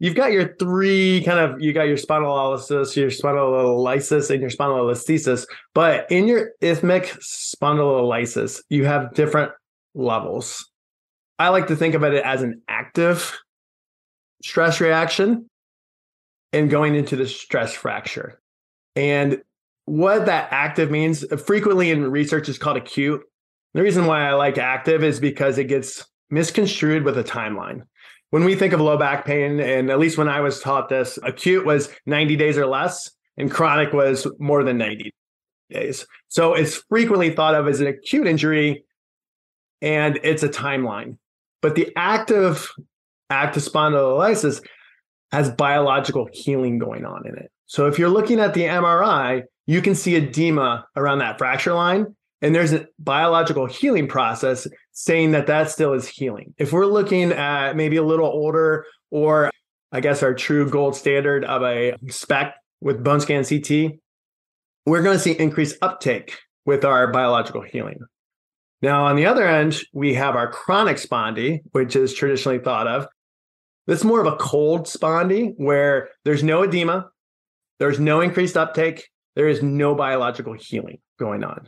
you've 0.02 0.16
got 0.16 0.32
your 0.32 0.56
three 0.56 1.22
kind 1.24 1.40
of 1.40 1.62
you 1.62 1.72
got 1.72 1.84
your 1.84 1.96
spondylosis, 1.96 2.96
your 2.96 3.10
spondylolysis, 3.10 4.30
and 4.30 4.42
your 4.42 4.50
spondylolisthesis. 4.50 5.46
But 5.74 6.12
in 6.12 6.28
your 6.28 6.52
isthmic 6.60 7.04
spondylolysis, 7.22 8.62
you 8.70 8.84
have 8.86 9.14
different 9.14 9.54
levels. 9.94 10.70
I 11.40 11.50
like 11.50 11.68
to 11.68 11.76
think 11.76 11.94
about 11.94 12.14
it 12.14 12.26
as 12.26 12.42
an 12.42 12.62
active 12.68 13.40
stress 14.44 14.82
reaction 14.82 15.48
and 16.52 16.70
going 16.70 16.96
into 16.96 17.16
the 17.16 17.28
stress 17.28 17.74
fracture. 17.74 18.41
And 18.96 19.42
what 19.86 20.26
that 20.26 20.50
active 20.52 20.92
means 20.92 21.26
frequently 21.46 21.92
in 21.92 22.10
research 22.12 22.50
is 22.50 22.58
called 22.58 22.78
acute. 22.78 23.22
The 23.74 23.82
reason 23.82 24.06
why 24.06 24.28
I 24.28 24.34
like 24.34 24.58
active 24.58 25.04
is 25.04 25.20
because 25.20 25.58
it 25.58 25.66
gets 25.66 26.06
misconstrued 26.30 27.04
with 27.04 27.18
a 27.18 27.24
timeline. 27.24 27.84
When 28.30 28.46
we 28.46 28.56
think 28.56 28.74
of 28.74 28.80
low 28.80 28.98
back 28.98 29.26
pain, 29.26 29.60
and 29.60 29.90
at 29.90 30.00
least 30.00 30.18
when 30.18 30.30
I 30.30 30.40
was 30.40 30.62
taught 30.62 30.88
this, 30.88 31.20
acute 31.24 31.66
was 31.66 31.90
90 32.06 32.38
days 32.38 32.58
or 32.58 32.66
less, 32.66 33.12
and 33.38 33.52
chronic 33.52 33.92
was 33.94 34.28
more 34.40 34.64
than 34.64 34.78
90 34.78 35.14
days. 35.70 36.06
So 36.30 36.54
it's 36.54 36.76
frequently 36.90 37.32
thought 37.32 37.56
of 37.56 37.68
as 37.68 37.82
an 37.82 37.88
acute 37.88 38.28
injury 38.28 38.84
and 39.82 40.20
it's 40.24 40.44
a 40.44 40.50
timeline. 40.50 41.18
But 41.62 41.76
the 41.76 41.92
active 41.96 42.72
active 43.30 43.64
spondylolysis 43.64 44.62
has 45.32 45.50
biological 45.52 46.28
healing 46.32 46.78
going 46.78 47.06
on 47.06 47.26
in 47.26 47.38
it. 47.38 47.52
So 47.72 47.88
if 47.88 47.98
you're 47.98 48.10
looking 48.10 48.42
at 48.42 48.54
the 48.54 48.64
MRI, 48.64 49.44
you 49.66 49.82
can 49.82 49.96
see 49.96 50.16
edema 50.16 50.86
around 50.98 51.20
that 51.20 51.38
fracture 51.38 51.72
line 51.72 52.06
and 52.42 52.54
there's 52.54 52.74
a 52.74 52.86
biological 53.00 53.66
healing 53.66 54.10
process 54.10 54.68
saying 54.92 55.32
that 55.32 55.48
that 55.48 55.72
still 55.72 55.94
is 55.94 56.06
healing. 56.06 56.54
If 56.58 56.74
we're 56.74 56.86
looking 56.86 57.32
at 57.32 57.78
maybe 57.78 57.96
a 57.96 58.04
little 58.04 58.26
older 58.26 58.86
or 59.10 59.52
I 59.94 60.02
guess 60.02 60.22
our 60.22 60.34
true 60.34 60.70
gold 60.70 60.98
standard 60.98 61.46
of 61.46 61.64
a 61.64 61.96
SPECT 62.10 62.58
with 62.82 63.06
bone 63.06 63.22
scan 63.22 63.46
CT, 63.46 63.94
we're 64.86 65.02
going 65.02 65.16
to 65.16 65.24
see 65.24 65.32
increased 65.32 65.78
uptake 65.82 66.40
with 66.66 66.84
our 66.84 67.10
biological 67.10 67.62
healing. 67.62 68.00
Now, 68.82 69.06
on 69.06 69.16
the 69.16 69.28
other 69.28 69.48
end, 69.48 69.80
we 69.94 70.14
have 70.16 70.36
our 70.36 70.52
chronic 70.52 70.98
spondy, 70.98 71.60
which 71.72 71.96
is 71.96 72.14
traditionally 72.14 72.60
thought 72.60 72.88
of. 72.88 73.08
That's 73.88 74.04
more 74.04 74.20
of 74.20 74.28
a 74.28 74.36
cold 74.36 74.88
spondy 74.88 75.54
where 75.56 76.10
there's 76.26 76.44
no 76.44 76.64
edema, 76.64 77.11
there's 77.82 78.00
no 78.00 78.22
increased 78.22 78.56
uptake, 78.56 79.10
there 79.36 79.50
is 79.50 79.64
no 79.64 79.96
biological 79.96 80.54
healing 80.54 81.00
going 81.18 81.44
on. 81.44 81.68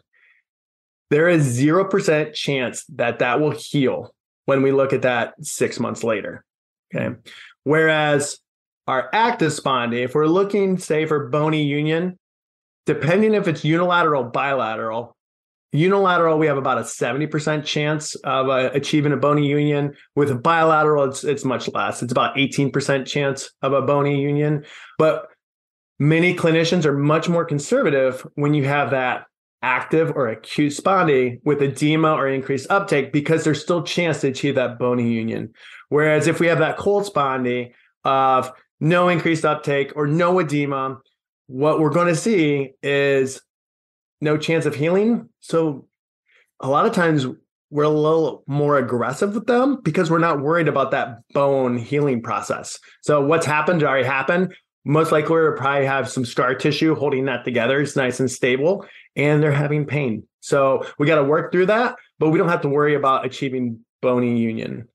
There 1.10 1.28
is 1.28 1.60
0% 1.60 2.36
chance 2.36 2.86
that 2.90 3.18
that 3.18 3.42
will 3.42 3.50
heal 3.50 4.14
when 4.46 4.62
we 4.62 4.72
look 4.72 4.94
at 4.94 5.02
that 5.02 5.34
six 5.42 5.80
months 5.80 6.04
later. 6.04 6.46
Okay. 6.94 7.16
Whereas 7.64 8.38
our 8.86 9.10
active 9.12 9.54
spondy, 9.54 10.04
if 10.04 10.14
we're 10.14 10.28
looking, 10.28 10.78
say, 10.78 11.08
for 11.08 11.30
bony 11.30 11.64
union, 11.64 12.20
depending 12.86 13.34
if 13.34 13.48
it's 13.48 13.66
unilateral, 13.66 14.26
bilateral, 14.26 15.18
unilateral, 15.72 16.38
we 16.38 16.46
have 16.46 16.58
about 16.58 16.78
a 16.78 16.82
70% 16.82 17.66
chance 17.66 18.14
of 18.18 18.50
uh, 18.50 18.70
achieving 18.76 19.14
a 19.14 19.18
bony 19.18 19.48
union. 19.48 19.96
With 20.16 20.44
bilateral, 20.44 21.06
it's, 21.06 21.24
it's 21.24 21.44
much 21.44 21.74
less. 21.74 22.04
It's 22.04 22.12
about 22.12 22.36
18% 22.36 23.08
chance 23.08 23.50
of 23.64 23.74
a 23.74 23.82
bony 23.82 24.22
union. 24.22 24.64
But 25.00 25.33
many 26.00 26.36
clinicians 26.36 26.86
are 26.86 26.98
much 26.98 27.30
more 27.30 27.46
conservative 27.46 28.26
when 28.36 28.54
you 28.54 28.66
have 28.66 28.92
that 28.92 29.26
active 29.62 30.12
or 30.16 30.28
acute 30.28 30.74
spondy 30.74 31.40
with 31.46 31.62
edema 31.62 32.12
or 32.12 32.28
increased 32.28 32.70
uptake 32.70 33.14
because 33.14 33.44
there's 33.44 33.62
still 33.62 33.82
chance 33.82 34.22
to 34.22 34.28
achieve 34.28 34.56
that 34.56 34.78
bony 34.78 35.12
union. 35.12 35.54
Whereas 35.90 36.28
if 36.28 36.40
we 36.40 36.48
have 36.48 36.60
that 36.60 36.78
cold 36.78 37.06
spondy 37.06 37.72
of 38.04 38.52
no 38.80 39.08
increased 39.08 39.46
uptake 39.46 39.94
or 39.96 40.06
no 40.06 40.40
edema, 40.40 41.00
what 41.48 41.80
we're 41.80 41.90
going 41.90 42.08
to 42.08 42.16
see 42.16 42.72
is 42.84 43.42
no 44.20 44.38
chance 44.38 44.66
of 44.66 44.76
healing. 44.76 45.30
So 45.40 45.88
a 46.60 46.68
lot 46.68 46.86
of 46.86 46.94
times 46.94 47.26
we're 47.70 47.84
a 47.84 47.90
little 47.90 48.44
more 48.48 48.78
aggressive 48.78 49.34
with 49.34 49.48
them 49.48 49.80
because 49.82 50.12
we're 50.12 50.20
not 50.20 50.42
worried 50.42 50.68
about 50.68 50.92
that 50.92 51.20
bone 51.34 51.78
healing 51.78 52.22
process. 52.22 52.78
So 53.02 53.26
what's 53.26 53.46
happened 53.46 53.82
already 53.82 54.06
happened. 54.06 54.54
Most 54.86 55.12
likely 55.12 55.36
we'll 55.36 55.54
probably 55.54 55.86
have 55.86 56.10
some 56.10 56.26
scar 56.26 56.56
tissue 56.56 56.96
holding 56.96 57.26
that 57.26 57.46
together. 57.46 57.82
It's 57.82 57.96
nice 57.96 58.20
and 58.20 58.30
stable 58.30 58.86
and 59.16 59.42
they're 59.42 59.52
having 59.52 59.86
pain. 59.86 60.28
So 60.42 60.86
we 61.00 61.08
got 61.08 61.16
to 61.16 61.24
work 61.24 61.52
through 61.52 61.68
that, 61.68 61.96
but 62.20 62.30
we 62.30 62.38
don't 62.38 62.50
have 62.50 62.62
to 62.62 62.70
worry 62.70 62.96
about 62.96 63.26
achieving 63.26 63.80
bony 64.02 64.38
union. 64.40 64.90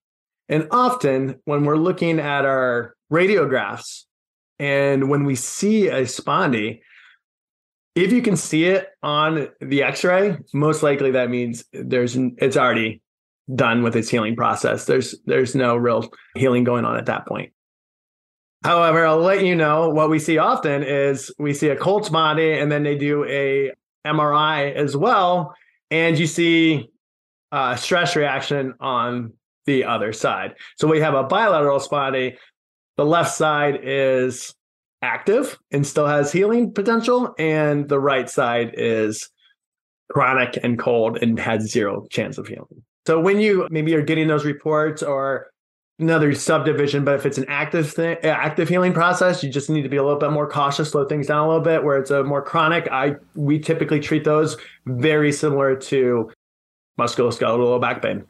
And 0.49 0.69
often 0.71 1.41
when 1.45 1.65
we're 1.65 1.77
looking 1.77 2.21
at 2.21 2.45
our 2.45 2.95
radiographs 3.13 4.05
and 4.59 5.09
when 5.09 5.25
we 5.25 5.35
see 5.35 5.89
a 5.89 6.03
spondy, 6.03 6.81
if 7.95 8.13
you 8.13 8.23
can 8.23 8.37
see 8.37 8.67
it 8.67 8.89
on 9.03 9.49
the 9.61 9.83
x-ray 9.83 10.39
most 10.55 10.83
likely 10.85 11.11
that 11.13 11.31
means 11.31 11.65
there's 11.73 12.17
it's 12.37 12.57
already 12.57 13.03
done 13.53 13.83
with 13.83 13.97
its 13.97 14.09
healing 14.09 14.37
process 14.37 14.85
there's 14.85 15.17
there's 15.25 15.55
no 15.55 15.77
real 15.77 16.09
healing 16.37 16.63
going 16.63 16.85
on 16.85 16.97
at 16.97 17.07
that 17.07 17.27
point 17.27 17.53
however 18.65 19.07
i'll 19.07 19.19
let 19.19 19.45
you 19.45 19.55
know 19.55 19.89
what 19.89 20.11
we 20.11 20.19
see 20.19 20.39
often 20.39 20.83
is 20.83 21.33
we 21.39 21.55
see 21.55 21.69
a 21.69 21.77
cold 21.77 22.05
spondy 22.05 22.61
and 22.61 22.71
then 22.71 22.83
they 22.83 22.97
do 22.97 23.25
a 23.25 23.73
mri 24.07 24.75
as 24.75 24.97
well. 24.97 25.55
And 25.91 26.19
you 26.19 26.27
see 26.27 26.89
stress 27.77 28.17
reaction 28.17 28.75
on 28.81 29.33
the 29.67 29.85
other 29.85 30.13
side. 30.13 30.55
So 30.77 30.89
we 30.89 31.01
have 31.01 31.15
a 31.15 31.25
bilateral 31.25 31.81
spondy 31.81 32.37
the 32.97 33.07
left 33.07 33.33
side 33.33 33.79
is 33.83 34.55
active 35.03 35.57
and 35.71 35.87
still 35.87 36.09
has 36.09 36.33
healing 36.33 36.73
potential, 36.73 37.33
and 37.39 37.89
the 37.89 38.01
right 38.01 38.29
side 38.29 38.73
is 38.75 39.31
chronic 40.11 40.59
and 40.65 40.81
cold 40.81 41.17
and 41.23 41.39
has 41.39 41.71
zero 41.71 42.07
chance 42.11 42.39
of 42.39 42.49
healing. 42.49 42.83
So 43.07 43.21
when 43.21 43.39
you 43.39 43.69
maybe 43.71 43.95
are 43.95 44.03
getting 44.03 44.27
those 44.27 44.45
reports 44.45 45.03
or 45.03 45.47
another 45.99 46.33
subdivision, 46.35 47.05
but 47.05 47.17
if 47.17 47.27
it's 47.27 47.39
an 47.39 47.47
active 47.49 47.91
thing, 47.91 48.17
active 48.23 48.69
healing 48.69 48.93
process, 48.93 49.43
you 49.43 49.51
just 49.51 49.69
need 49.69 49.83
to 49.83 49.89
be 49.89 49.97
a 49.97 50.03
little 50.03 50.19
bit 50.19 50.31
more 50.31 50.49
cautious, 50.49 50.91
slow 50.91 51.05
things 51.05 51.27
down 51.27 51.45
a 51.45 51.49
little 51.49 51.63
bit. 51.63 51.83
Where 51.83 51.99
it's 51.99 52.11
a 52.11 52.23
more 52.23 52.43
chronic, 52.43 52.89
I 52.91 53.17
we 53.35 53.59
typically 53.59 54.01
treat 54.01 54.25
those 54.25 54.57
very 54.87 55.33
similar 55.33 55.75
to 55.77 56.31
musculoskeletal 56.99 57.81
back 57.81 58.03
pain. 58.03 58.25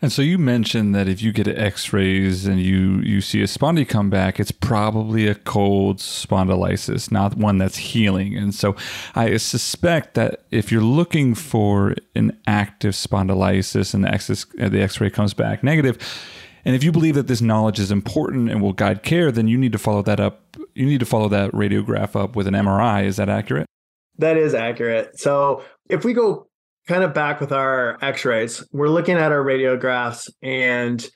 And 0.00 0.12
so 0.12 0.22
you 0.22 0.38
mentioned 0.38 0.94
that 0.94 1.08
if 1.08 1.22
you 1.22 1.32
get 1.32 1.48
X-rays 1.48 2.46
and 2.46 2.60
you 2.60 3.00
you 3.00 3.20
see 3.20 3.42
a 3.42 3.46
spondy 3.46 3.88
come 3.88 4.10
back, 4.10 4.38
it's 4.38 4.52
probably 4.52 5.26
a 5.26 5.34
cold 5.34 5.98
spondylitis, 5.98 7.10
not 7.10 7.36
one 7.36 7.58
that's 7.58 7.78
healing. 7.78 8.36
And 8.36 8.54
so 8.54 8.76
I 9.16 9.36
suspect 9.38 10.14
that 10.14 10.44
if 10.52 10.70
you're 10.70 10.82
looking 10.82 11.34
for 11.34 11.96
an 12.14 12.38
active 12.46 12.94
spondylitis 12.94 13.92
and 13.92 14.04
the, 14.04 14.14
X, 14.14 14.28
the 14.28 14.80
X-ray 14.80 15.10
comes 15.10 15.34
back 15.34 15.64
negative, 15.64 15.98
and 16.64 16.74
if 16.74 16.82
you 16.82 16.92
believe 16.92 17.14
that 17.14 17.26
this 17.26 17.40
knowledge 17.40 17.78
is 17.78 17.90
important 17.90 18.50
and 18.50 18.60
will 18.60 18.72
guide 18.72 19.02
care, 19.02 19.30
then 19.30 19.48
you 19.48 19.58
need 19.58 19.72
to 19.72 19.78
follow 19.78 20.02
that 20.02 20.20
up. 20.20 20.56
You 20.74 20.86
need 20.86 21.00
to 21.00 21.06
follow 21.06 21.28
that 21.28 21.52
radiograph 21.52 22.14
up 22.14 22.36
with 22.36 22.46
an 22.46 22.54
MRI. 22.54 23.04
Is 23.04 23.16
that 23.16 23.28
accurate? 23.28 23.66
That 24.18 24.36
is 24.36 24.54
accurate. 24.54 25.18
So 25.18 25.62
if 25.88 26.04
we 26.04 26.12
go 26.12 26.48
kind 26.88 27.02
of 27.02 27.12
back 27.12 27.40
with 27.40 27.52
our 27.52 27.98
x-rays 28.02 28.66
we're 28.72 28.88
looking 28.88 29.16
at 29.16 29.30
our 29.30 29.44
radiographs 29.44 30.30
and 30.42 31.06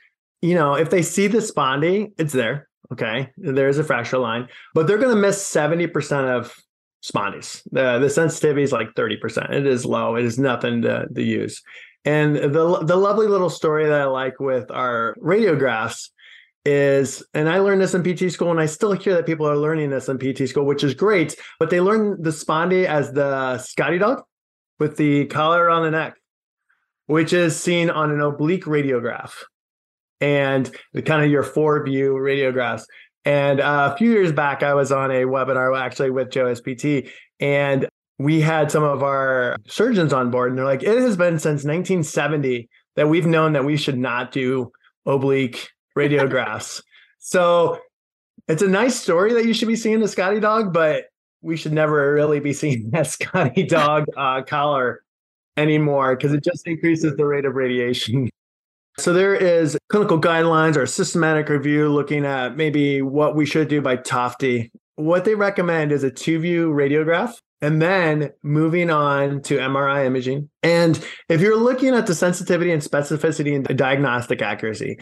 you 0.43 0.55
know 0.55 0.75
if 0.75 0.91
they 0.91 1.01
see 1.01 1.27
the 1.27 1.39
spondy 1.39 2.13
it's 2.19 2.35
there 2.35 2.69
okay 2.93 3.31
there's 3.39 3.79
a 3.79 3.85
fracture 3.85 4.19
line 4.19 4.47
but 4.75 4.87
they're 4.87 4.99
going 4.99 5.15
to 5.15 5.21
miss 5.21 5.43
70% 5.43 6.29
of 6.29 6.55
spondies 7.03 7.63
the, 7.73 7.99
the 7.99 8.11
sensitivity 8.11 8.63
is 8.63 8.71
like 8.71 8.89
30% 8.95 9.51
it 9.51 9.67
is 9.67 9.87
low 9.87 10.15
it 10.15 10.25
is 10.25 10.39
nothing 10.39 10.83
to, 10.83 11.07
to 11.13 11.23
use 11.23 11.63
and 12.05 12.37
the, 12.37 12.79
the 12.85 12.97
lovely 12.97 13.27
little 13.27 13.51
story 13.51 13.87
that 13.87 14.01
i 14.01 14.05
like 14.05 14.39
with 14.41 14.71
our 14.71 15.15
radiographs 15.21 16.11
is 16.65 17.23
and 17.35 17.49
i 17.49 17.59
learned 17.59 17.81
this 17.81 17.95
in 17.95 18.03
pt 18.03 18.31
school 18.31 18.51
and 18.51 18.61
i 18.61 18.67
still 18.67 18.93
hear 18.93 19.15
that 19.15 19.27
people 19.27 19.49
are 19.49 19.57
learning 19.57 19.91
this 19.91 20.09
in 20.09 20.19
pt 20.19 20.49
school 20.49 20.65
which 20.65 20.85
is 20.85 20.95
great 20.95 21.37
but 21.59 21.71
they 21.71 21.81
learn 21.81 22.21
the 22.23 22.31
spondy 22.31 22.85
as 22.85 23.13
the 23.13 23.59
scotty 23.59 23.99
dog 23.99 24.23
with 24.83 24.97
the 24.97 25.27
collar 25.27 25.71
on 25.71 25.85
the 25.85 25.93
neck, 25.93 26.17
which 27.07 27.33
is 27.33 27.59
seen 27.59 27.89
on 27.89 28.11
an 28.11 28.21
oblique 28.21 28.65
radiograph 28.65 29.33
and 30.21 30.75
the 30.93 31.03
kind 31.03 31.25
of 31.25 31.31
your 31.31 31.45
four 31.45 31.85
view 31.85 32.15
radiographs. 32.15 32.85
And 33.25 33.61
uh, 33.61 33.93
a 33.95 33.97
few 33.97 34.11
years 34.11 34.33
back, 34.33 34.65
I 34.65 34.75
was 34.75 34.91
on 34.91 35.13
a 35.13 35.23
webinar 35.23 35.79
actually 35.79 36.11
with 36.11 36.31
JOSPT, 36.31 37.09
and 37.39 37.89
we 38.19 38.41
had 38.41 38.71
some 38.71 38.83
of 38.83 39.03
our 39.03 39.57
surgeons 39.67 40.13
on 40.13 40.31
board, 40.31 40.51
and 40.51 40.59
they're 40.59 40.65
like, 40.65 40.83
it 40.83 40.99
has 40.99 41.17
been 41.17 41.39
since 41.39 41.65
1970 41.65 42.69
that 42.97 43.09
we've 43.09 43.27
known 43.27 43.55
that 43.55 43.65
we 43.65 43.77
should 43.77 43.99
not 43.99 44.33
do 44.33 44.71
oblique 45.07 45.71
radiographs. 45.99 46.83
so 47.19 47.79
it's 48.49 48.63
a 48.63 48.69
nice 48.69 48.99
story 48.99 49.35
that 49.35 49.45
you 49.45 49.55
should 49.55 49.69
be 49.69 49.77
seeing 49.77 50.01
the 50.01 50.09
Scotty 50.09 50.41
dog, 50.41 50.73
but 50.73 51.05
we 51.43 51.57
should 51.57 51.73
never 51.73 52.13
really 52.13 52.41
be 52.41 52.53
seeing 52.53 52.91
that 52.93 53.07
Scotty 53.07 53.65
dog 53.65 54.07
uh, 54.17 54.43
collar 54.43 55.03
anymore 55.57 56.17
because 56.17 56.33
it 56.33 56.43
just 56.43 56.67
increases 56.67 57.15
the 57.17 57.27
rate 57.27 57.45
of 57.45 57.55
radiation. 57.55 58.29
So 58.99 59.13
there 59.13 59.35
is 59.35 59.79
clinical 59.89 60.21
guidelines 60.21 60.77
or 60.77 60.87
systematic 60.87 61.49
review 61.49 61.89
looking 61.89 62.27
at 62.27 62.57
maybe 62.57 63.01
what 63.01 63.35
we 63.35 63.47
should 63.47 63.69
do 63.69 63.81
by 63.81 63.97
Tofte. 63.97 64.71
What 64.97 65.25
they 65.25 65.35
recommend 65.35 65.93
is 65.93 66.05
a 66.05 66.11
two 66.11 66.39
view 66.39 66.71
radiograph 66.71 67.35
and 67.63 67.81
then 67.81 68.31
moving 68.43 68.91
on 68.91 69.41
to 69.43 69.57
MRI 69.57 70.05
imaging. 70.05 70.51
And 70.65 71.03
if 71.29 71.41
you're 71.41 71.57
looking 71.57 71.95
at 71.95 72.07
the 72.07 72.15
sensitivity 72.15 72.73
and 72.73 72.83
specificity 72.83 73.55
and 73.55 73.65
diagnostic 73.79 74.43
accuracy, 74.43 74.99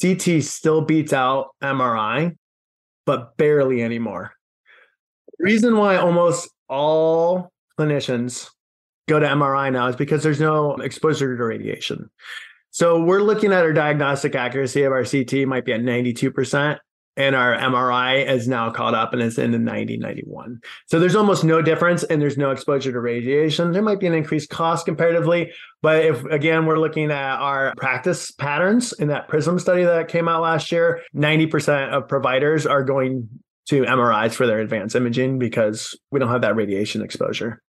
CT 0.00 0.42
still 0.44 0.82
beats 0.82 1.12
out 1.12 1.48
MRI, 1.62 2.36
but 3.04 3.36
barely 3.36 3.82
anymore. 3.82 4.32
reason 5.40 5.76
why 5.76 5.96
almost 5.96 6.48
all 6.68 7.52
clinicians 7.78 8.48
go 9.08 9.18
to 9.18 9.26
MRI 9.26 9.72
now 9.72 9.88
is 9.88 9.96
because 9.96 10.22
there's 10.22 10.40
no 10.40 10.76
exposure 10.76 11.36
to 11.36 11.44
radiation. 11.44 12.08
So 12.70 13.02
we're 13.02 13.22
looking 13.22 13.52
at 13.52 13.64
our 13.64 13.72
diagnostic 13.72 14.34
accuracy 14.34 14.84
of 14.84 14.92
our 14.92 15.04
CT 15.04 15.46
might 15.46 15.64
be 15.64 15.72
at 15.72 15.80
92%, 15.80 16.78
and 17.16 17.34
our 17.34 17.56
MRI 17.56 18.28
is 18.28 18.46
now 18.46 18.70
caught 18.70 18.94
up 18.94 19.12
and 19.12 19.22
it's 19.22 19.38
in 19.38 19.52
the 19.52 19.58
90, 19.58 19.96
91. 19.96 20.60
So 20.86 21.00
there's 21.00 21.16
almost 21.16 21.44
no 21.44 21.62
difference 21.62 22.02
and 22.04 22.20
there's 22.20 22.36
no 22.36 22.50
exposure 22.50 22.92
to 22.92 23.00
radiation. 23.00 23.72
There 23.72 23.82
might 23.82 24.00
be 24.00 24.06
an 24.06 24.14
increased 24.14 24.50
cost 24.50 24.86
comparatively, 24.86 25.52
but 25.82 26.04
if 26.04 26.24
again, 26.24 26.66
we're 26.66 26.78
looking 26.78 27.10
at 27.10 27.36
our 27.38 27.74
practice 27.76 28.30
patterns 28.30 28.92
in 28.92 29.08
that 29.08 29.28
PRISM 29.28 29.58
study 29.58 29.84
that 29.84 30.08
came 30.08 30.28
out 30.28 30.42
last 30.42 30.70
year, 30.70 31.02
90% 31.14 31.92
of 31.92 32.08
providers 32.08 32.66
are 32.66 32.82
going 32.82 33.28
to 33.66 33.82
MRIs 33.82 34.32
for 34.32 34.46
their 34.46 34.60
advanced 34.60 34.94
imaging 34.94 35.38
because 35.38 35.98
we 36.10 36.20
don't 36.20 36.28
have 36.28 36.42
that 36.42 36.54
radiation 36.54 37.02
exposure. 37.02 37.62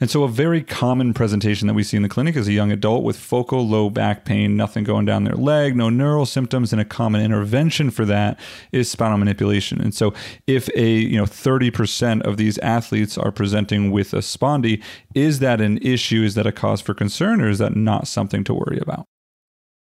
And 0.00 0.10
so, 0.10 0.24
a 0.24 0.28
very 0.28 0.62
common 0.62 1.14
presentation 1.14 1.68
that 1.68 1.74
we 1.74 1.84
see 1.84 1.96
in 1.96 2.02
the 2.02 2.08
clinic 2.08 2.34
is 2.34 2.48
a 2.48 2.52
young 2.52 2.72
adult 2.72 3.04
with 3.04 3.16
focal 3.16 3.68
low 3.68 3.88
back 3.88 4.24
pain, 4.24 4.56
nothing 4.56 4.84
going 4.84 5.04
down 5.04 5.24
their 5.24 5.36
leg, 5.36 5.76
no 5.76 5.90
neural 5.90 6.26
symptoms, 6.26 6.72
and 6.72 6.80
a 6.80 6.84
common 6.84 7.20
intervention 7.20 7.90
for 7.90 8.04
that 8.06 8.40
is 8.72 8.90
spinal 8.90 9.18
manipulation. 9.18 9.80
And 9.80 9.94
so, 9.94 10.12
if 10.46 10.68
a 10.74 10.90
you 10.90 11.16
know 11.18 11.24
30% 11.24 12.22
of 12.22 12.36
these 12.36 12.58
athletes 12.58 13.16
are 13.16 13.30
presenting 13.30 13.92
with 13.92 14.12
a 14.12 14.18
spondy, 14.18 14.82
is 15.14 15.38
that 15.38 15.60
an 15.60 15.78
issue? 15.78 16.22
Is 16.22 16.34
that 16.34 16.46
a 16.46 16.52
cause 16.52 16.80
for 16.80 16.94
concern, 16.94 17.40
or 17.40 17.48
is 17.48 17.58
that 17.58 17.76
not 17.76 18.08
something 18.08 18.42
to 18.44 18.54
worry 18.54 18.78
about? 18.80 19.04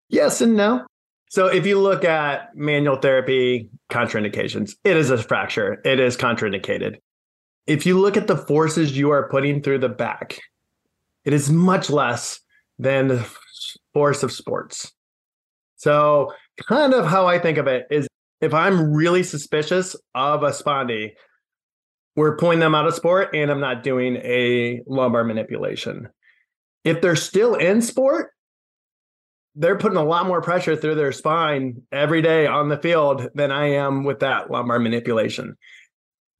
Yes 0.08 0.40
and 0.40 0.56
no. 0.56 0.86
So 1.30 1.46
if 1.46 1.66
you 1.66 1.78
look 1.78 2.04
at 2.04 2.56
manual 2.56 2.96
therapy 2.96 3.68
contraindications, 3.90 4.72
it 4.82 4.96
is 4.96 5.10
a 5.10 5.18
fracture. 5.18 5.80
It 5.84 6.00
is 6.00 6.16
contraindicated 6.16 6.96
if 7.68 7.84
you 7.84 8.00
look 8.00 8.16
at 8.16 8.26
the 8.26 8.36
forces 8.36 8.96
you 8.96 9.10
are 9.10 9.28
putting 9.28 9.62
through 9.62 9.78
the 9.78 9.90
back, 9.90 10.40
it 11.24 11.34
is 11.34 11.50
much 11.50 11.90
less 11.90 12.40
than 12.78 13.08
the 13.08 13.30
force 13.92 14.22
of 14.22 14.32
sports. 14.32 14.90
So, 15.76 16.32
kind 16.66 16.94
of 16.94 17.06
how 17.06 17.26
I 17.26 17.38
think 17.38 17.58
of 17.58 17.66
it 17.66 17.86
is 17.90 18.08
if 18.40 18.54
I'm 18.54 18.94
really 18.94 19.22
suspicious 19.22 19.94
of 20.14 20.42
a 20.42 20.50
spondy, 20.50 21.12
we're 22.16 22.36
pulling 22.36 22.58
them 22.58 22.74
out 22.74 22.86
of 22.86 22.94
sport 22.94 23.34
and 23.34 23.50
I'm 23.50 23.60
not 23.60 23.84
doing 23.84 24.16
a 24.16 24.80
lumbar 24.86 25.22
manipulation. 25.22 26.08
If 26.84 27.02
they're 27.02 27.16
still 27.16 27.54
in 27.54 27.82
sport, 27.82 28.30
they're 29.54 29.76
putting 29.76 29.98
a 29.98 30.04
lot 30.04 30.26
more 30.26 30.40
pressure 30.40 30.74
through 30.74 30.94
their 30.94 31.12
spine 31.12 31.82
every 31.92 32.22
day 32.22 32.46
on 32.46 32.70
the 32.70 32.78
field 32.78 33.28
than 33.34 33.52
I 33.52 33.72
am 33.72 34.04
with 34.04 34.20
that 34.20 34.50
lumbar 34.50 34.78
manipulation 34.78 35.56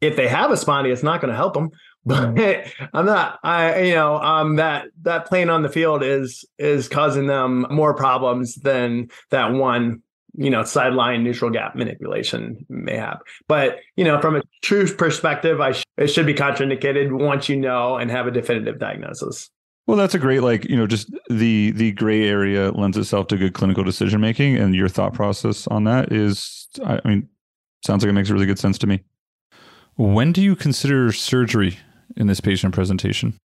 if 0.01 0.17
they 0.17 0.29
have 0.29 0.51
a 0.51 0.55
spondy, 0.55 0.93
it's 0.93 1.03
not 1.03 1.21
going 1.21 1.31
to 1.31 1.37
help 1.37 1.55
them. 1.55 1.71
But 2.05 2.73
I'm 2.95 3.05
not, 3.05 3.39
I 3.43 3.83
you 3.83 3.95
know, 3.95 4.17
um, 4.17 4.57
that 4.57 4.87
that 5.03 5.27
playing 5.27 5.51
on 5.51 5.63
the 5.63 5.69
field 5.69 6.03
is 6.03 6.43
is 6.59 6.89
causing 6.89 7.27
them 7.27 7.67
more 7.71 7.93
problems 7.93 8.55
than 8.55 9.11
that 9.31 9.53
one 9.53 10.03
you 10.39 10.51
know 10.51 10.63
sideline 10.63 11.25
neutral 11.25 11.51
gap 11.51 11.75
manipulation 11.75 12.65
may 12.69 12.97
have. 12.97 13.21
But 13.47 13.81
you 13.97 14.05
know, 14.05 14.21
from 14.21 14.37
a 14.37 14.43
true 14.63 14.87
perspective, 14.87 15.61
I 15.61 15.73
sh- 15.73 15.85
it 15.97 16.07
should 16.07 16.27
be 16.27 16.35
contraindicated 16.35 17.13
once 17.13 17.49
you 17.49 17.57
know 17.57 17.97
and 17.97 18.11
have 18.11 18.27
a 18.27 18.31
definitive 18.31 18.79
diagnosis. 18.79 19.51
Well, 19.87 19.97
that's 19.97 20.15
a 20.15 20.19
great 20.19 20.41
like 20.41 20.65
you 20.67 20.77
know 20.77 20.87
just 20.87 21.11
the 21.29 21.73
the 21.73 21.93
gray 21.93 22.29
area 22.29 22.71
lends 22.73 22.97
itself 22.97 23.27
to 23.29 23.37
good 23.37 23.55
clinical 23.55 23.85
decision 23.85 24.21
making, 24.21 24.57
and 24.57 24.75
your 24.75 24.89
thought 24.89 25.13
process 25.13 25.67
on 25.67 25.85
that 25.85 26.13
is, 26.13 26.69
I 26.85 27.01
mean, 27.05 27.29
sounds 27.85 28.05
like 28.05 28.11
it 28.11 28.15
makes 28.15 28.31
really 28.31 28.47
good 28.47 28.59
sense 28.59 28.79
to 28.79 28.87
me. 28.87 29.03
When 29.99 30.31
do 30.31 30.41
you 30.41 30.55
consider 30.55 31.11
surgery 31.11 31.81
in 32.17 32.29
this 32.29 32.41
patient 32.41 32.73
presentation? 32.73 33.37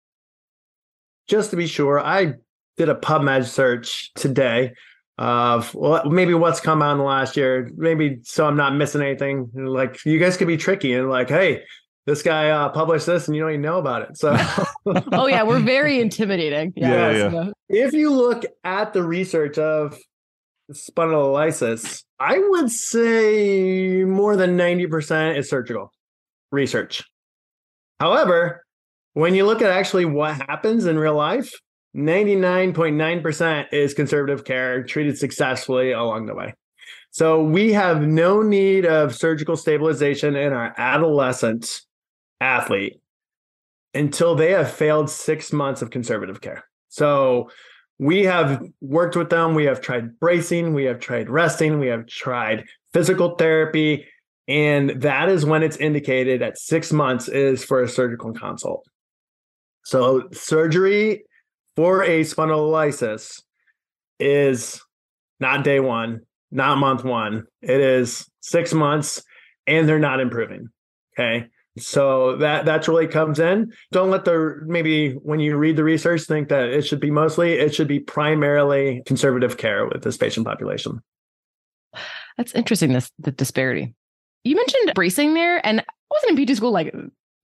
Just 1.27 1.49
to 1.49 1.57
be 1.57 1.67
sure, 1.67 1.99
I 1.99 2.35
did 2.77 2.91
a 2.91 2.95
PubMed 2.95 3.47
search 3.47 4.13
today 4.13 4.75
of 5.17 5.75
well, 5.75 6.05
maybe 6.11 6.35
what's 6.35 6.61
come 6.61 6.83
out 6.83 6.93
in 6.93 6.99
the 6.99 7.05
last 7.05 7.39
year, 7.39 7.71
maybe 7.75 8.19
so 8.25 8.47
I'm 8.47 8.59
not 8.59 8.75
missing 8.75 9.01
anything. 9.01 9.51
Like 9.55 10.05
you 10.05 10.19
guys 10.19 10.37
could 10.37 10.47
be 10.47 10.59
tricky 10.59 10.93
and 10.93 11.09
like, 11.09 11.31
hey, 11.31 11.63
this 12.05 12.23
guy 12.23 12.51
uh, 12.51 12.69
published 12.69 13.07
this 13.07 13.29
and 13.29 13.35
you 13.35 13.41
don't 13.41 13.53
even 13.53 13.63
know 13.63 13.79
about 13.79 14.03
it. 14.11 14.19
So, 14.19 14.37
oh 15.13 15.27
yeah, 15.29 15.45
we're 15.45 15.59
very 15.59 16.01
intimidating. 16.01 16.75
Yeah, 16.77 17.13
yeah, 17.13 17.31
yeah. 17.33 17.51
If 17.71 17.95
you 17.95 18.13
look 18.13 18.45
at 18.63 18.93
the 18.93 19.03
research 19.03 19.57
of 19.57 19.99
spondylolysis, 20.71 22.05
I 22.21 22.37
would 22.39 22.71
say 22.71 24.05
more 24.05 24.37
than 24.37 24.59
90% 24.59 25.39
is 25.39 25.49
surgical 25.49 25.91
research. 26.53 27.03
However, 27.99 28.65
when 29.15 29.35
you 29.35 29.45
look 29.45 29.63
at 29.63 29.71
actually 29.71 30.05
what 30.05 30.35
happens 30.49 30.87
in 30.87 30.99
real 30.99 31.15
life, 31.15 31.53
99.9% 31.97 33.67
is 33.73 33.95
conservative 33.95 34.45
care 34.45 34.83
treated 34.85 35.19
successfully 35.19 35.93
along 35.93 36.27
the 36.27 36.35
way. 36.35 36.55
So 37.11 37.43
we 37.43 37.73
have 37.73 38.03
no 38.03 38.41
need 38.41 38.87
of 38.87 39.15
surgical 39.15 39.57
stabilization 39.57 40.35
in 40.35 40.53
our 40.53 40.75
adolescent 40.79 41.83
athlete 42.41 43.01
until 43.93 44.35
they 44.35 44.53
have 44.53 44.73
failed 44.73 45.11
six 45.11 45.53
months 45.53 45.83
of 45.83 45.91
conservative 45.91 46.41
care. 46.41 46.65
So 46.89 47.51
we 47.99 48.25
have 48.25 48.67
worked 48.81 49.15
with 49.15 49.29
them. 49.29 49.55
We 49.55 49.65
have 49.65 49.81
tried 49.81 50.19
bracing, 50.19 50.73
we 50.73 50.85
have 50.85 51.01
tried 51.01 51.29
resting, 51.29 51.79
we 51.79 51.89
have 51.89 52.07
tried 52.07 52.65
physical 52.93 53.37
therapy, 53.37 54.07
and 54.53 55.01
that 55.01 55.31
is 55.31 55.47
when 55.47 55.63
it's 55.63 55.79
indicated 55.79 56.43
at 56.43 56.59
six 56.59 56.93
months 56.93 57.27
is 57.27 57.65
for 57.65 57.83
a 57.83 57.89
surgical 57.89 58.35
consult. 58.35 58.85
So 59.83 60.29
surgery 60.33 61.25
for 61.75 62.03
a 62.03 62.21
spondylolysis 62.21 63.41
is 64.21 64.79
not 65.41 65.65
day 65.65 65.81
one, 65.81 66.21
not 66.51 66.77
month 66.77 67.03
one. 67.03 67.47
It 67.63 67.81
is 67.81 68.31
six 68.43 68.75
months 68.75 69.23
and 69.67 69.89
they're 69.89 69.99
not 69.99 70.21
improving. 70.21 70.69
Okay. 71.19 71.47
So 71.79 72.37
that 72.37 72.67
that's 72.67 72.89
really 72.89 73.07
comes 73.07 73.39
in. 73.39 73.73
Don't 73.91 74.11
let 74.11 74.27
the 74.27 74.61
maybe 74.67 75.15
when 75.15 75.41
you 75.41 75.57
read 75.57 75.77
the 75.77 75.85
research 75.85 76.25
think 76.25 76.51
that 76.51 76.69
it 76.69 76.83
should 76.83 77.01
be 77.01 77.11
mostly, 77.11 77.55
it 77.55 77.75
should 77.75 77.89
be 77.89 78.01
primarily 78.01 79.03
conservative 79.07 79.57
care 79.57 79.87
with 79.87 80.03
this 80.03 80.19
patient 80.19 80.47
population. 80.47 81.01
That's 82.37 82.53
interesting, 82.53 82.93
this 82.93 83.11
the 83.19 83.33
disparity. 83.33 83.95
You 84.45 84.57
mentioned 84.57 84.93
bracing 84.95 85.35
there, 85.35 85.65
and 85.67 85.81
I 85.81 85.85
wasn't 86.11 86.39
in 86.39 86.47
PT 86.47 86.57
school 86.57 86.73
like 86.73 86.95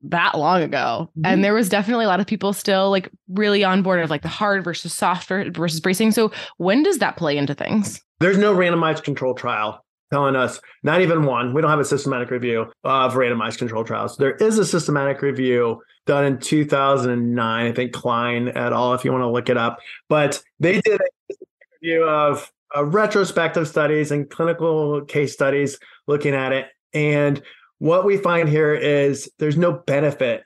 that 0.03 0.39
long 0.39 0.63
ago. 0.63 1.11
Mm-hmm. 1.11 1.27
And 1.27 1.45
there 1.45 1.55
was 1.55 1.69
definitely 1.69 2.05
a 2.05 2.09
lot 2.09 2.21
of 2.21 2.27
people 2.27 2.53
still 2.53 2.91
like 2.91 3.11
really 3.29 3.65
on 3.65 3.83
board 3.83 4.01
of 4.01 4.11
like 4.11 4.23
the 4.23 4.29
hard 4.29 4.65
versus 4.65 4.93
soft 4.93 5.29
versus 5.29 5.81
bracing. 5.81 6.13
So 6.13 6.33
when 6.59 6.83
does 6.83 6.99
that 6.99 7.17
play 7.17 7.37
into 7.37 7.55
things? 7.55 8.01
There's 8.21 8.39
no 8.39 8.55
randomized 8.55 9.03
control 9.03 9.35
trial 9.35 9.85
telling 10.13 10.37
us, 10.37 10.61
not 10.83 11.01
even 11.01 11.25
one. 11.25 11.53
We 11.53 11.61
don't 11.61 11.71
have 11.71 11.81
a 11.81 11.85
systematic 11.85 12.31
review 12.31 12.73
of 12.85 13.15
randomized 13.15 13.59
control 13.59 13.85
trials. 13.85 14.17
There 14.17 14.37
is 14.37 14.59
a 14.59 14.65
systematic 14.65 15.21
review 15.23 15.83
done 16.07 16.25
in 16.25 16.39
2009, 16.39 17.67
I 17.67 17.73
think 17.73 17.93
Klein 17.93 18.49
et 18.49 18.73
al., 18.73 18.95
if 18.95 19.05
you 19.05 19.13
want 19.13 19.23
to 19.23 19.31
look 19.31 19.49
it 19.49 19.57
up. 19.57 19.79
But 20.09 20.43
they 20.59 20.81
did 20.81 21.01
a 21.01 21.35
review 21.83 22.05
of 22.05 22.51
uh, 22.75 22.85
retrospective 22.85 23.69
studies 23.69 24.11
and 24.11 24.29
clinical 24.29 25.05
case 25.05 25.33
studies 25.33 25.79
looking 26.07 26.35
at 26.35 26.53
it. 26.53 26.67
And 26.92 27.42
what 27.79 28.05
we 28.05 28.16
find 28.16 28.48
here 28.48 28.74
is 28.74 29.31
there's 29.38 29.57
no 29.57 29.72
benefit 29.72 30.42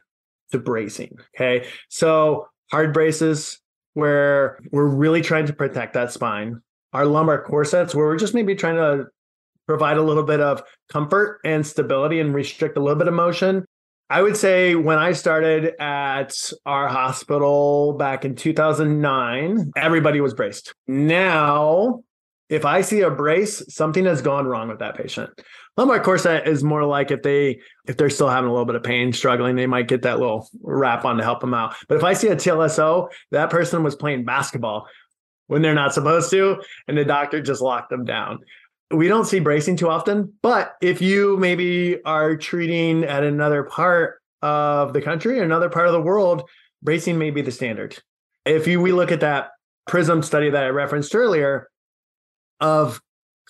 to 0.51 0.59
bracing. 0.59 1.17
Okay. 1.35 1.67
So 1.89 2.49
hard 2.71 2.93
braces 2.93 3.61
where 3.95 4.59
we're 4.71 4.87
really 4.87 5.23
trying 5.23 5.47
to 5.47 5.53
protect 5.53 5.95
that 5.95 6.13
spine. 6.13 6.61
Our 6.93 7.07
lumbar 7.07 7.43
corsets 7.43 7.95
where 7.95 8.07
we're 8.07 8.19
just 8.19 8.35
maybe 8.35 8.55
trying 8.55 8.77
to 8.77 9.07
provide 9.67 9.97
a 9.97 10.03
little 10.03 10.25
bit 10.25 10.41
of 10.41 10.63
comfort 10.91 11.41
and 11.45 11.67
stability 11.67 12.21
and 12.21 12.35
restrict 12.35 12.77
a 12.77 12.81
little 12.81 12.99
bit 12.99 13.09
of 13.09 13.15
motion. 13.15 13.65
I 14.11 14.21
would 14.21 14.37
say 14.37 14.75
when 14.75 14.99
I 14.99 15.13
started 15.13 15.73
at 15.81 16.35
our 16.67 16.89
hospital 16.89 17.95
back 17.95 18.27
in 18.27 18.35
2009, 18.35 19.73
everybody 19.75 20.21
was 20.21 20.35
braced. 20.35 20.75
Now 20.87 22.03
if 22.53 22.67
I 22.67 22.83
see 22.83 23.01
a 23.01 23.11
brace, 23.11 23.63
something 23.75 24.05
has 24.05 24.21
gone 24.21 24.47
wrong 24.47 24.69
with 24.69 24.81
that 24.81 24.95
patient. 24.95 25.31
Lumbar 25.79 26.01
corset 26.01 26.47
is 26.47 26.63
more 26.63 26.85
like 26.85 27.11
if 27.11 27.23
they 27.23 27.61
if 27.89 27.97
they're 27.97 28.11
still 28.11 28.29
having 28.29 28.51
a 28.51 28.53
little 28.53 28.67
bit 28.67 28.75
of 28.75 28.83
pain, 28.83 29.11
struggling, 29.15 29.57
they 29.57 29.67
might 29.67 29.89
get 29.89 30.03
that 30.03 30.21
little 30.21 30.51
wrap 30.61 31.07
on 31.07 31.17
to 31.17 31.25
help 31.25 31.41
them 31.41 31.55
out. 31.55 31.75
But 31.89 31.97
if 31.97 32.05
I 32.05 32.13
see 32.13 32.29
a 32.29 32.37
TLSO, 32.37 33.09
that 33.31 33.49
person 33.49 33.83
was 33.83 33.97
playing 33.97 34.27
basketball 34.27 34.87
when 35.47 35.63
they're 35.63 35.75
not 35.75 35.95
supposed 35.95 36.31
to, 36.33 36.63
and 36.87 36.99
the 36.99 37.07
doctor 37.07 37.41
just 37.41 37.63
locked 37.63 37.89
them 37.89 38.05
down. 38.05 38.41
We 38.91 39.09
don't 39.09 39.25
see 39.25 39.41
bracing 39.41 39.77
too 39.77 39.89
often, 39.89 40.35
but 40.43 40.75
if 40.83 41.01
you 41.01 41.39
maybe 41.39 42.05
are 42.05 42.37
treating 42.37 43.05
at 43.05 43.25
another 43.25 43.63
part 43.63 44.21
of 44.43 44.93
the 44.93 45.01
country, 45.01 45.39
another 45.41 45.71
part 45.71 45.87
of 45.87 45.95
the 45.95 46.03
world, 46.03 46.43
bracing 46.83 47.17
may 47.17 47.31
be 47.31 47.41
the 47.41 47.51
standard. 47.51 47.99
If 48.45 48.67
you 48.67 48.79
we 48.83 48.93
look 48.93 49.11
at 49.11 49.21
that 49.21 49.53
PRISM 49.87 50.23
study 50.23 50.51
that 50.51 50.65
I 50.65 50.69
referenced 50.69 51.15
earlier 51.15 51.71
of 52.63 53.01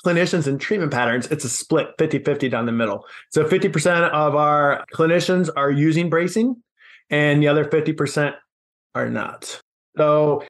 clinicians 0.05 0.49
and 0.49 0.61
treatment 0.61 0.93
patterns, 0.93 1.29
it's 1.31 1.45
a 1.45 1.49
split 1.49 1.89
50 1.99 2.19
50 2.21 2.49
down 2.49 2.67
the 2.67 2.73
middle. 2.73 3.07
So 3.31 3.45
50% 3.45 4.11
of 4.11 4.35
our 4.35 4.85
clinicians 4.93 5.49
are 5.55 5.71
using 5.71 6.11
bracing, 6.11 6.57
and 7.11 7.41
the 7.41 7.49
other 7.49 7.65
50% 7.65 8.35
are 8.95 9.09
not. 9.09 9.61
So 9.97 10.43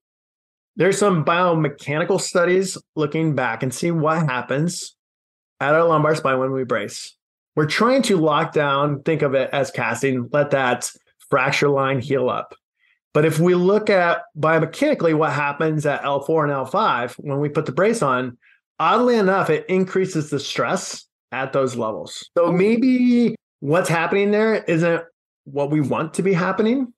there's 0.76 0.96
some 0.96 1.24
biomechanical 1.24 2.20
studies 2.20 2.78
looking 2.96 3.34
back 3.34 3.62
and 3.62 3.74
see 3.74 3.90
what 3.90 4.18
happens 4.18 4.96
at 5.60 5.74
our 5.74 5.84
lumbar 5.84 6.14
spine 6.14 6.38
when 6.38 6.52
we 6.52 6.64
brace. 6.64 7.14
We're 7.54 7.66
trying 7.66 8.02
to 8.02 8.16
lock 8.16 8.52
down, 8.52 9.02
think 9.02 9.20
of 9.20 9.34
it 9.34 9.50
as 9.52 9.70
casting, 9.70 10.30
let 10.32 10.52
that 10.52 10.90
fracture 11.28 11.68
line 11.68 12.00
heal 12.00 12.30
up. 12.30 12.54
But 13.12 13.26
if 13.26 13.38
we 13.38 13.54
look 13.54 13.90
at 13.90 14.22
biomechanically 14.38 15.14
what 15.14 15.32
happens 15.32 15.84
at 15.84 16.02
L4 16.02 16.44
and 16.44 16.52
L5 16.52 17.14
when 17.18 17.40
we 17.40 17.50
put 17.50 17.66
the 17.66 17.72
brace 17.72 18.00
on, 18.00 18.38
oddly 18.82 19.14
enough, 19.14 19.48
it 19.48 19.64
increases 19.68 20.28
the 20.28 20.40
stress 20.40 21.06
at 21.30 21.52
those 21.52 21.76
levels. 21.76 22.28
So 22.36 22.50
maybe 22.50 23.36
what's 23.60 23.88
happening 23.88 24.32
there 24.32 24.56
isn't 24.64 25.04
what 25.44 25.70
we 25.70 25.80
want 25.80 26.14
to 26.14 26.22
be 26.22 26.32
happening. 26.32 26.92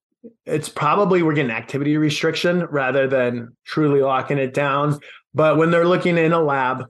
It's 0.47 0.71
probably 0.71 1.23
we're 1.23 1.35
getting 1.35 1.51
activity 1.51 1.99
restriction 1.99 2.65
rather 2.71 3.07
than 3.07 3.55
truly 3.67 4.01
locking 4.01 4.39
it 4.39 4.55
down. 4.55 4.99
But 5.35 5.59
when 5.59 5.71
they're 5.71 5.87
looking 5.87 6.17
in 6.17 6.33
a 6.33 6.41
lab 6.41 6.87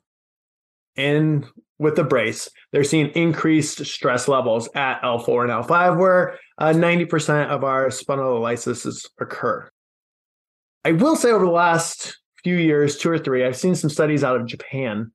and 0.96 1.44
with 1.80 1.96
the 1.96 2.04
brace, 2.04 2.48
they're 2.70 2.84
seeing 2.84 3.08
increased 3.08 3.84
stress 3.84 4.28
levels 4.28 4.68
at 4.76 5.02
L4 5.02 5.42
and 5.42 5.66
L5, 5.66 5.98
where 5.98 6.38
uh, 6.58 6.66
90% 6.66 7.48
of 7.48 7.64
our 7.64 7.88
spondylolysis 7.88 9.08
occur. 9.18 9.68
I 10.84 10.92
will 10.92 11.16
say 11.16 11.32
over 11.32 11.46
the 11.46 11.50
last 11.50 12.16
few 12.44 12.56
years, 12.56 12.96
two 12.96 13.10
or 13.10 13.18
three, 13.18 13.44
I've 13.44 13.56
seen 13.56 13.74
some 13.74 13.90
studies 13.90 14.22
out 14.22 14.36
of 14.36 14.46
Japan 14.46 15.10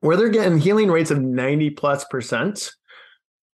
where 0.00 0.16
they're 0.16 0.28
getting 0.28 0.58
healing 0.58 0.90
rates 0.90 1.10
of 1.10 1.20
90 1.20 1.70
plus 1.70 2.04
percent 2.04 2.70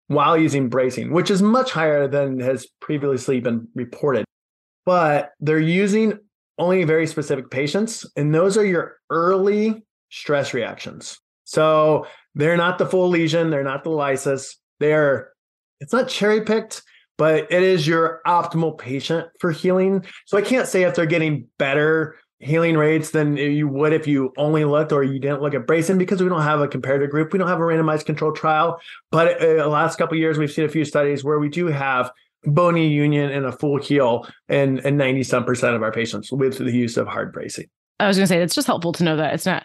while 0.09 0.37
using 0.37 0.69
bracing, 0.69 1.13
which 1.13 1.31
is 1.31 1.43
much 1.43 1.73
higher 1.73 2.07
than 2.07 2.39
has 2.39 2.69
previously 2.81 3.41
been 3.41 3.67
reported. 3.75 4.25
But 4.85 5.33
they're 5.41 5.59
using 5.59 6.19
only 6.59 6.85
very 6.85 7.07
specific 7.07 7.51
patients, 7.51 8.07
and 8.17 8.35
those 8.35 8.57
are 8.57 8.65
your 8.65 8.99
early 9.11 9.85
stress 10.11 10.55
reactions. 10.55 11.19
So 11.45 12.07
they're 12.35 12.57
not 12.57 12.79
the 12.79 12.87
full 12.87 13.09
lesion, 13.09 13.51
they're 13.51 13.65
not 13.65 13.83
the 13.83 13.91
lysis. 13.91 14.57
They're 14.79 15.33
it's 15.81 15.93
not 15.93 16.09
cherry 16.09 16.43
picked, 16.43 16.83
but 17.19 17.51
it 17.51 17.63
is 17.63 17.87
your 17.87 18.21
optimal 18.27 18.79
patient 18.79 19.29
for 19.41 19.51
healing. 19.51 20.05
So 20.27 20.39
I 20.39 20.43
can't 20.43 20.69
say 20.69 20.85
if 20.85 20.95
they're 20.95 21.07
getting 21.07 21.49
better 21.59 22.17
healing 22.39 22.77
rates 22.77 23.11
than 23.11 23.37
you 23.37 23.67
would 23.67 23.93
if 23.93 24.07
you 24.07 24.33
only 24.37 24.65
looked 24.65 24.93
or 24.93 25.03
you 25.03 25.19
didn't 25.19 25.41
look 25.41 25.55
at 25.55 25.67
bracing 25.67 25.99
because 25.99 26.23
we 26.23 26.29
don't 26.29 26.43
have 26.43 26.61
a 26.61 26.69
comparative 26.69 27.11
group. 27.11 27.33
We 27.33 27.39
don't 27.39 27.49
have 27.49 27.59
a 27.59 27.63
randomized 27.63 28.05
control 28.05 28.33
trial. 28.33 28.81
But 29.11 29.41
uh, 29.41 29.55
the 29.55 29.69
last 29.69 29.97
couple 29.97 30.17
years, 30.17 30.37
we've 30.37 30.53
seen 30.53 30.65
a 30.65 30.69
few 30.69 30.85
studies 30.85 31.25
where 31.25 31.39
we 31.39 31.49
do 31.49 31.67
have 31.67 32.11
bony 32.45 32.89
union 32.89 33.31
and 33.31 33.47
a 33.47 33.53
full 33.53 33.79
heal 33.79 34.29
in, 34.49 34.79
in 34.81 34.97
90 34.97 35.23
some 35.25 35.45
percent 35.45 35.75
of 35.75 35.83
our 35.83 35.91
patients 35.91 36.31
with 36.31 36.59
the 36.59 36.71
use 36.71 36.97
of 36.97 37.09
hard 37.09 37.33
bracing. 37.33 37.67
I 37.99 38.07
was 38.07 38.17
going 38.17 38.25
to 38.25 38.29
say 38.29 38.43
it's 38.43 38.55
just 38.55 38.67
helpful 38.67 38.93
to 38.93 39.05
know 39.05 39.17
that 39.17 39.35
it's 39.35 39.47
not 39.47 39.65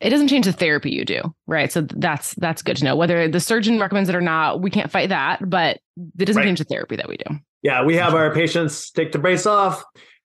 it 0.00 0.10
doesn't 0.10 0.28
change 0.28 0.44
the 0.44 0.52
therapy 0.52 0.90
you 0.90 1.04
do, 1.04 1.22
right? 1.46 1.72
So 1.72 1.80
that's 1.80 2.34
that's 2.34 2.60
good 2.60 2.76
to 2.78 2.84
know. 2.84 2.96
Whether 2.96 3.28
the 3.28 3.40
surgeon 3.40 3.78
recommends 3.80 4.10
it 4.10 4.14
or 4.14 4.20
not, 4.20 4.60
we 4.60 4.70
can't 4.70 4.90
fight 4.90 5.08
that, 5.08 5.48
but 5.48 5.80
it 6.18 6.24
doesn't 6.26 6.40
right. 6.40 6.46
change 6.46 6.58
the 6.58 6.64
therapy 6.64 6.96
that 6.96 7.08
we 7.08 7.16
do. 7.16 7.36
Yeah, 7.62 7.82
we 7.82 7.96
have 7.96 8.14
our 8.14 8.32
patients 8.34 8.90
take 8.90 9.12
the 9.12 9.18
brace 9.18 9.46
off 9.46 9.82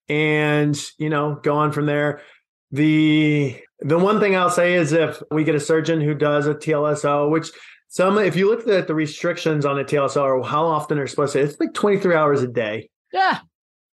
and, 0.08 0.78
you 0.98 1.10
know, 1.10 1.38
go 1.42 1.56
on 1.56 1.72
from 1.72 1.86
there. 1.86 2.22
The 2.70 3.60
the 3.80 3.98
one 3.98 4.20
thing 4.20 4.36
I'll 4.36 4.50
say 4.50 4.74
is 4.74 4.92
if 4.92 5.22
we 5.30 5.44
get 5.44 5.54
a 5.54 5.60
surgeon 5.60 6.00
who 6.00 6.14
does 6.14 6.46
a 6.46 6.54
TLSO, 6.54 7.30
which 7.30 7.50
some 7.88 8.18
if 8.18 8.36
you 8.36 8.48
look 8.48 8.66
at 8.66 8.86
the 8.86 8.94
restrictions 8.94 9.66
on 9.66 9.78
a 9.78 9.84
TLSO 9.84 10.22
or 10.22 10.44
how 10.44 10.64
often 10.64 10.96
they're 10.96 11.06
supposed 11.06 11.34
to, 11.34 11.40
it's 11.40 11.60
like 11.60 11.74
23 11.74 12.14
hours 12.14 12.42
a 12.42 12.48
day. 12.48 12.88
Yeah. 13.12 13.38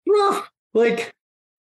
Rough. 0.08 0.50
Like 0.74 1.14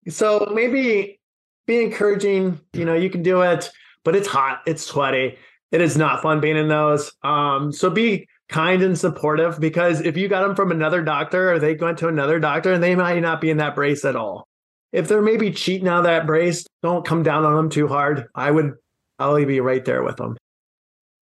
so 0.09 0.51
maybe 0.55 1.18
be 1.66 1.83
encouraging, 1.83 2.61
you 2.72 2.85
know, 2.85 2.94
you 2.94 3.09
can 3.11 3.22
do 3.22 3.42
it 3.42 3.70
but 4.09 4.16
it's 4.16 4.27
hot, 4.27 4.62
it's 4.66 4.83
sweaty. 4.83 5.37
It 5.70 5.83
is 5.83 5.98
not 5.98 6.22
fun 6.22 6.40
being 6.40 6.57
in 6.57 6.68
those. 6.68 7.12
Um, 7.22 7.70
so 7.72 7.90
be 7.90 8.27
kind 8.48 8.82
and 8.82 8.98
supportive 8.98 9.61
because 9.61 10.00
if 10.00 10.16
you 10.16 10.28
got 10.28 10.46
them 10.46 10.56
from 10.56 10.70
another 10.70 11.02
doctor 11.02 11.52
or 11.52 11.58
they 11.58 11.74
went 11.74 11.98
to 11.98 12.08
another 12.08 12.38
doctor 12.38 12.72
and 12.72 12.82
they 12.82 12.94
might 12.94 13.20
not 13.20 13.40
be 13.40 13.50
in 13.50 13.58
that 13.58 13.74
brace 13.74 14.04
at 14.04 14.16
all. 14.16 14.44
If 14.90 15.06
they're 15.06 15.20
maybe 15.20 15.50
cheating 15.50 15.87
out 15.87 15.98
of 15.98 16.04
that 16.04 16.26
brace, 16.26 16.66
don't 16.82 17.04
come 17.04 17.22
down 17.22 17.44
on 17.44 17.54
them 17.54 17.68
too 17.68 17.88
hard. 17.88 18.26
I 18.34 18.50
would 18.50 18.72
I'll 19.18 19.44
be 19.44 19.61
right 19.61 19.84
there 19.84 20.02
with 20.02 20.16
them. 20.16 20.37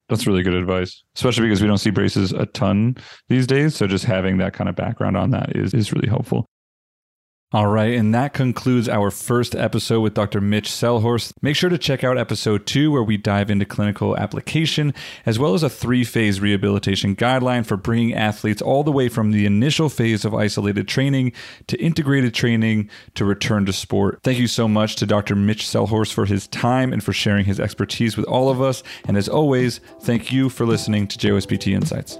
That's 0.07 0.25
really 0.25 0.43
good 0.43 0.53
advice, 0.53 1.03
especially 1.15 1.47
because 1.47 1.61
we 1.61 1.67
don't 1.67 1.77
see 1.77 1.91
braces 1.91 2.31
a 2.31 2.45
ton 2.47 2.97
these 3.27 3.45
days. 3.45 3.75
So 3.75 3.85
just 3.85 4.05
having 4.05 4.37
that 4.37 4.53
kind 4.53 4.69
of 4.69 4.75
background 4.75 5.17
on 5.17 5.31
that 5.31 5.55
is, 5.55 5.73
is 5.73 5.93
really 5.93 6.07
helpful. 6.07 6.47
All 7.51 7.65
right, 7.65 7.95
and 7.95 8.13
that 8.13 8.35
concludes 8.35 8.87
our 8.87 9.09
first 9.09 9.55
episode 9.55 10.01
with 10.01 10.13
Dr. 10.13 10.39
Mitch 10.39 10.69
Selhorst. 10.69 11.33
Make 11.41 11.55
sure 11.55 11.71
to 11.71 11.79
check 11.79 12.03
out 12.03 12.15
episode 12.15 12.67
two, 12.67 12.91
where 12.91 13.01
we 13.01 13.17
dive 13.17 13.49
into 13.49 13.65
clinical 13.65 14.15
application, 14.15 14.93
as 15.25 15.39
well 15.39 15.55
as 15.55 15.63
a 15.63 15.69
three 15.69 16.03
phase 16.03 16.39
rehabilitation 16.39 17.15
guideline 17.15 17.65
for 17.65 17.75
bringing 17.75 18.13
athletes 18.13 18.61
all 18.61 18.83
the 18.83 18.91
way 18.91 19.09
from 19.09 19.31
the 19.31 19.47
initial 19.47 19.89
phase 19.89 20.25
of 20.25 20.35
isolated 20.35 20.87
training 20.87 21.31
to 21.65 21.75
integrated 21.81 22.35
training 22.35 22.87
to 23.15 23.25
return 23.25 23.65
to 23.65 23.73
sport. 23.73 24.19
Thank 24.21 24.37
you 24.37 24.47
so 24.47 24.67
much 24.67 24.95
to 24.97 25.07
Dr. 25.07 25.35
Mitch 25.35 25.63
Selhorst 25.63 26.13
for 26.13 26.27
his 26.27 26.45
time 26.49 26.93
and 26.93 27.03
for 27.03 27.13
sharing 27.13 27.45
his 27.45 27.59
expertise 27.59 28.15
with 28.15 28.27
all 28.27 28.49
of 28.51 28.61
us. 28.61 28.83
And 29.07 29.17
as 29.17 29.27
always, 29.27 29.79
thank 30.01 30.31
you 30.31 30.49
for 30.49 30.67
listening 30.67 31.07
to 31.07 31.17
JOSPT 31.17 31.73
Insights. 31.73 32.19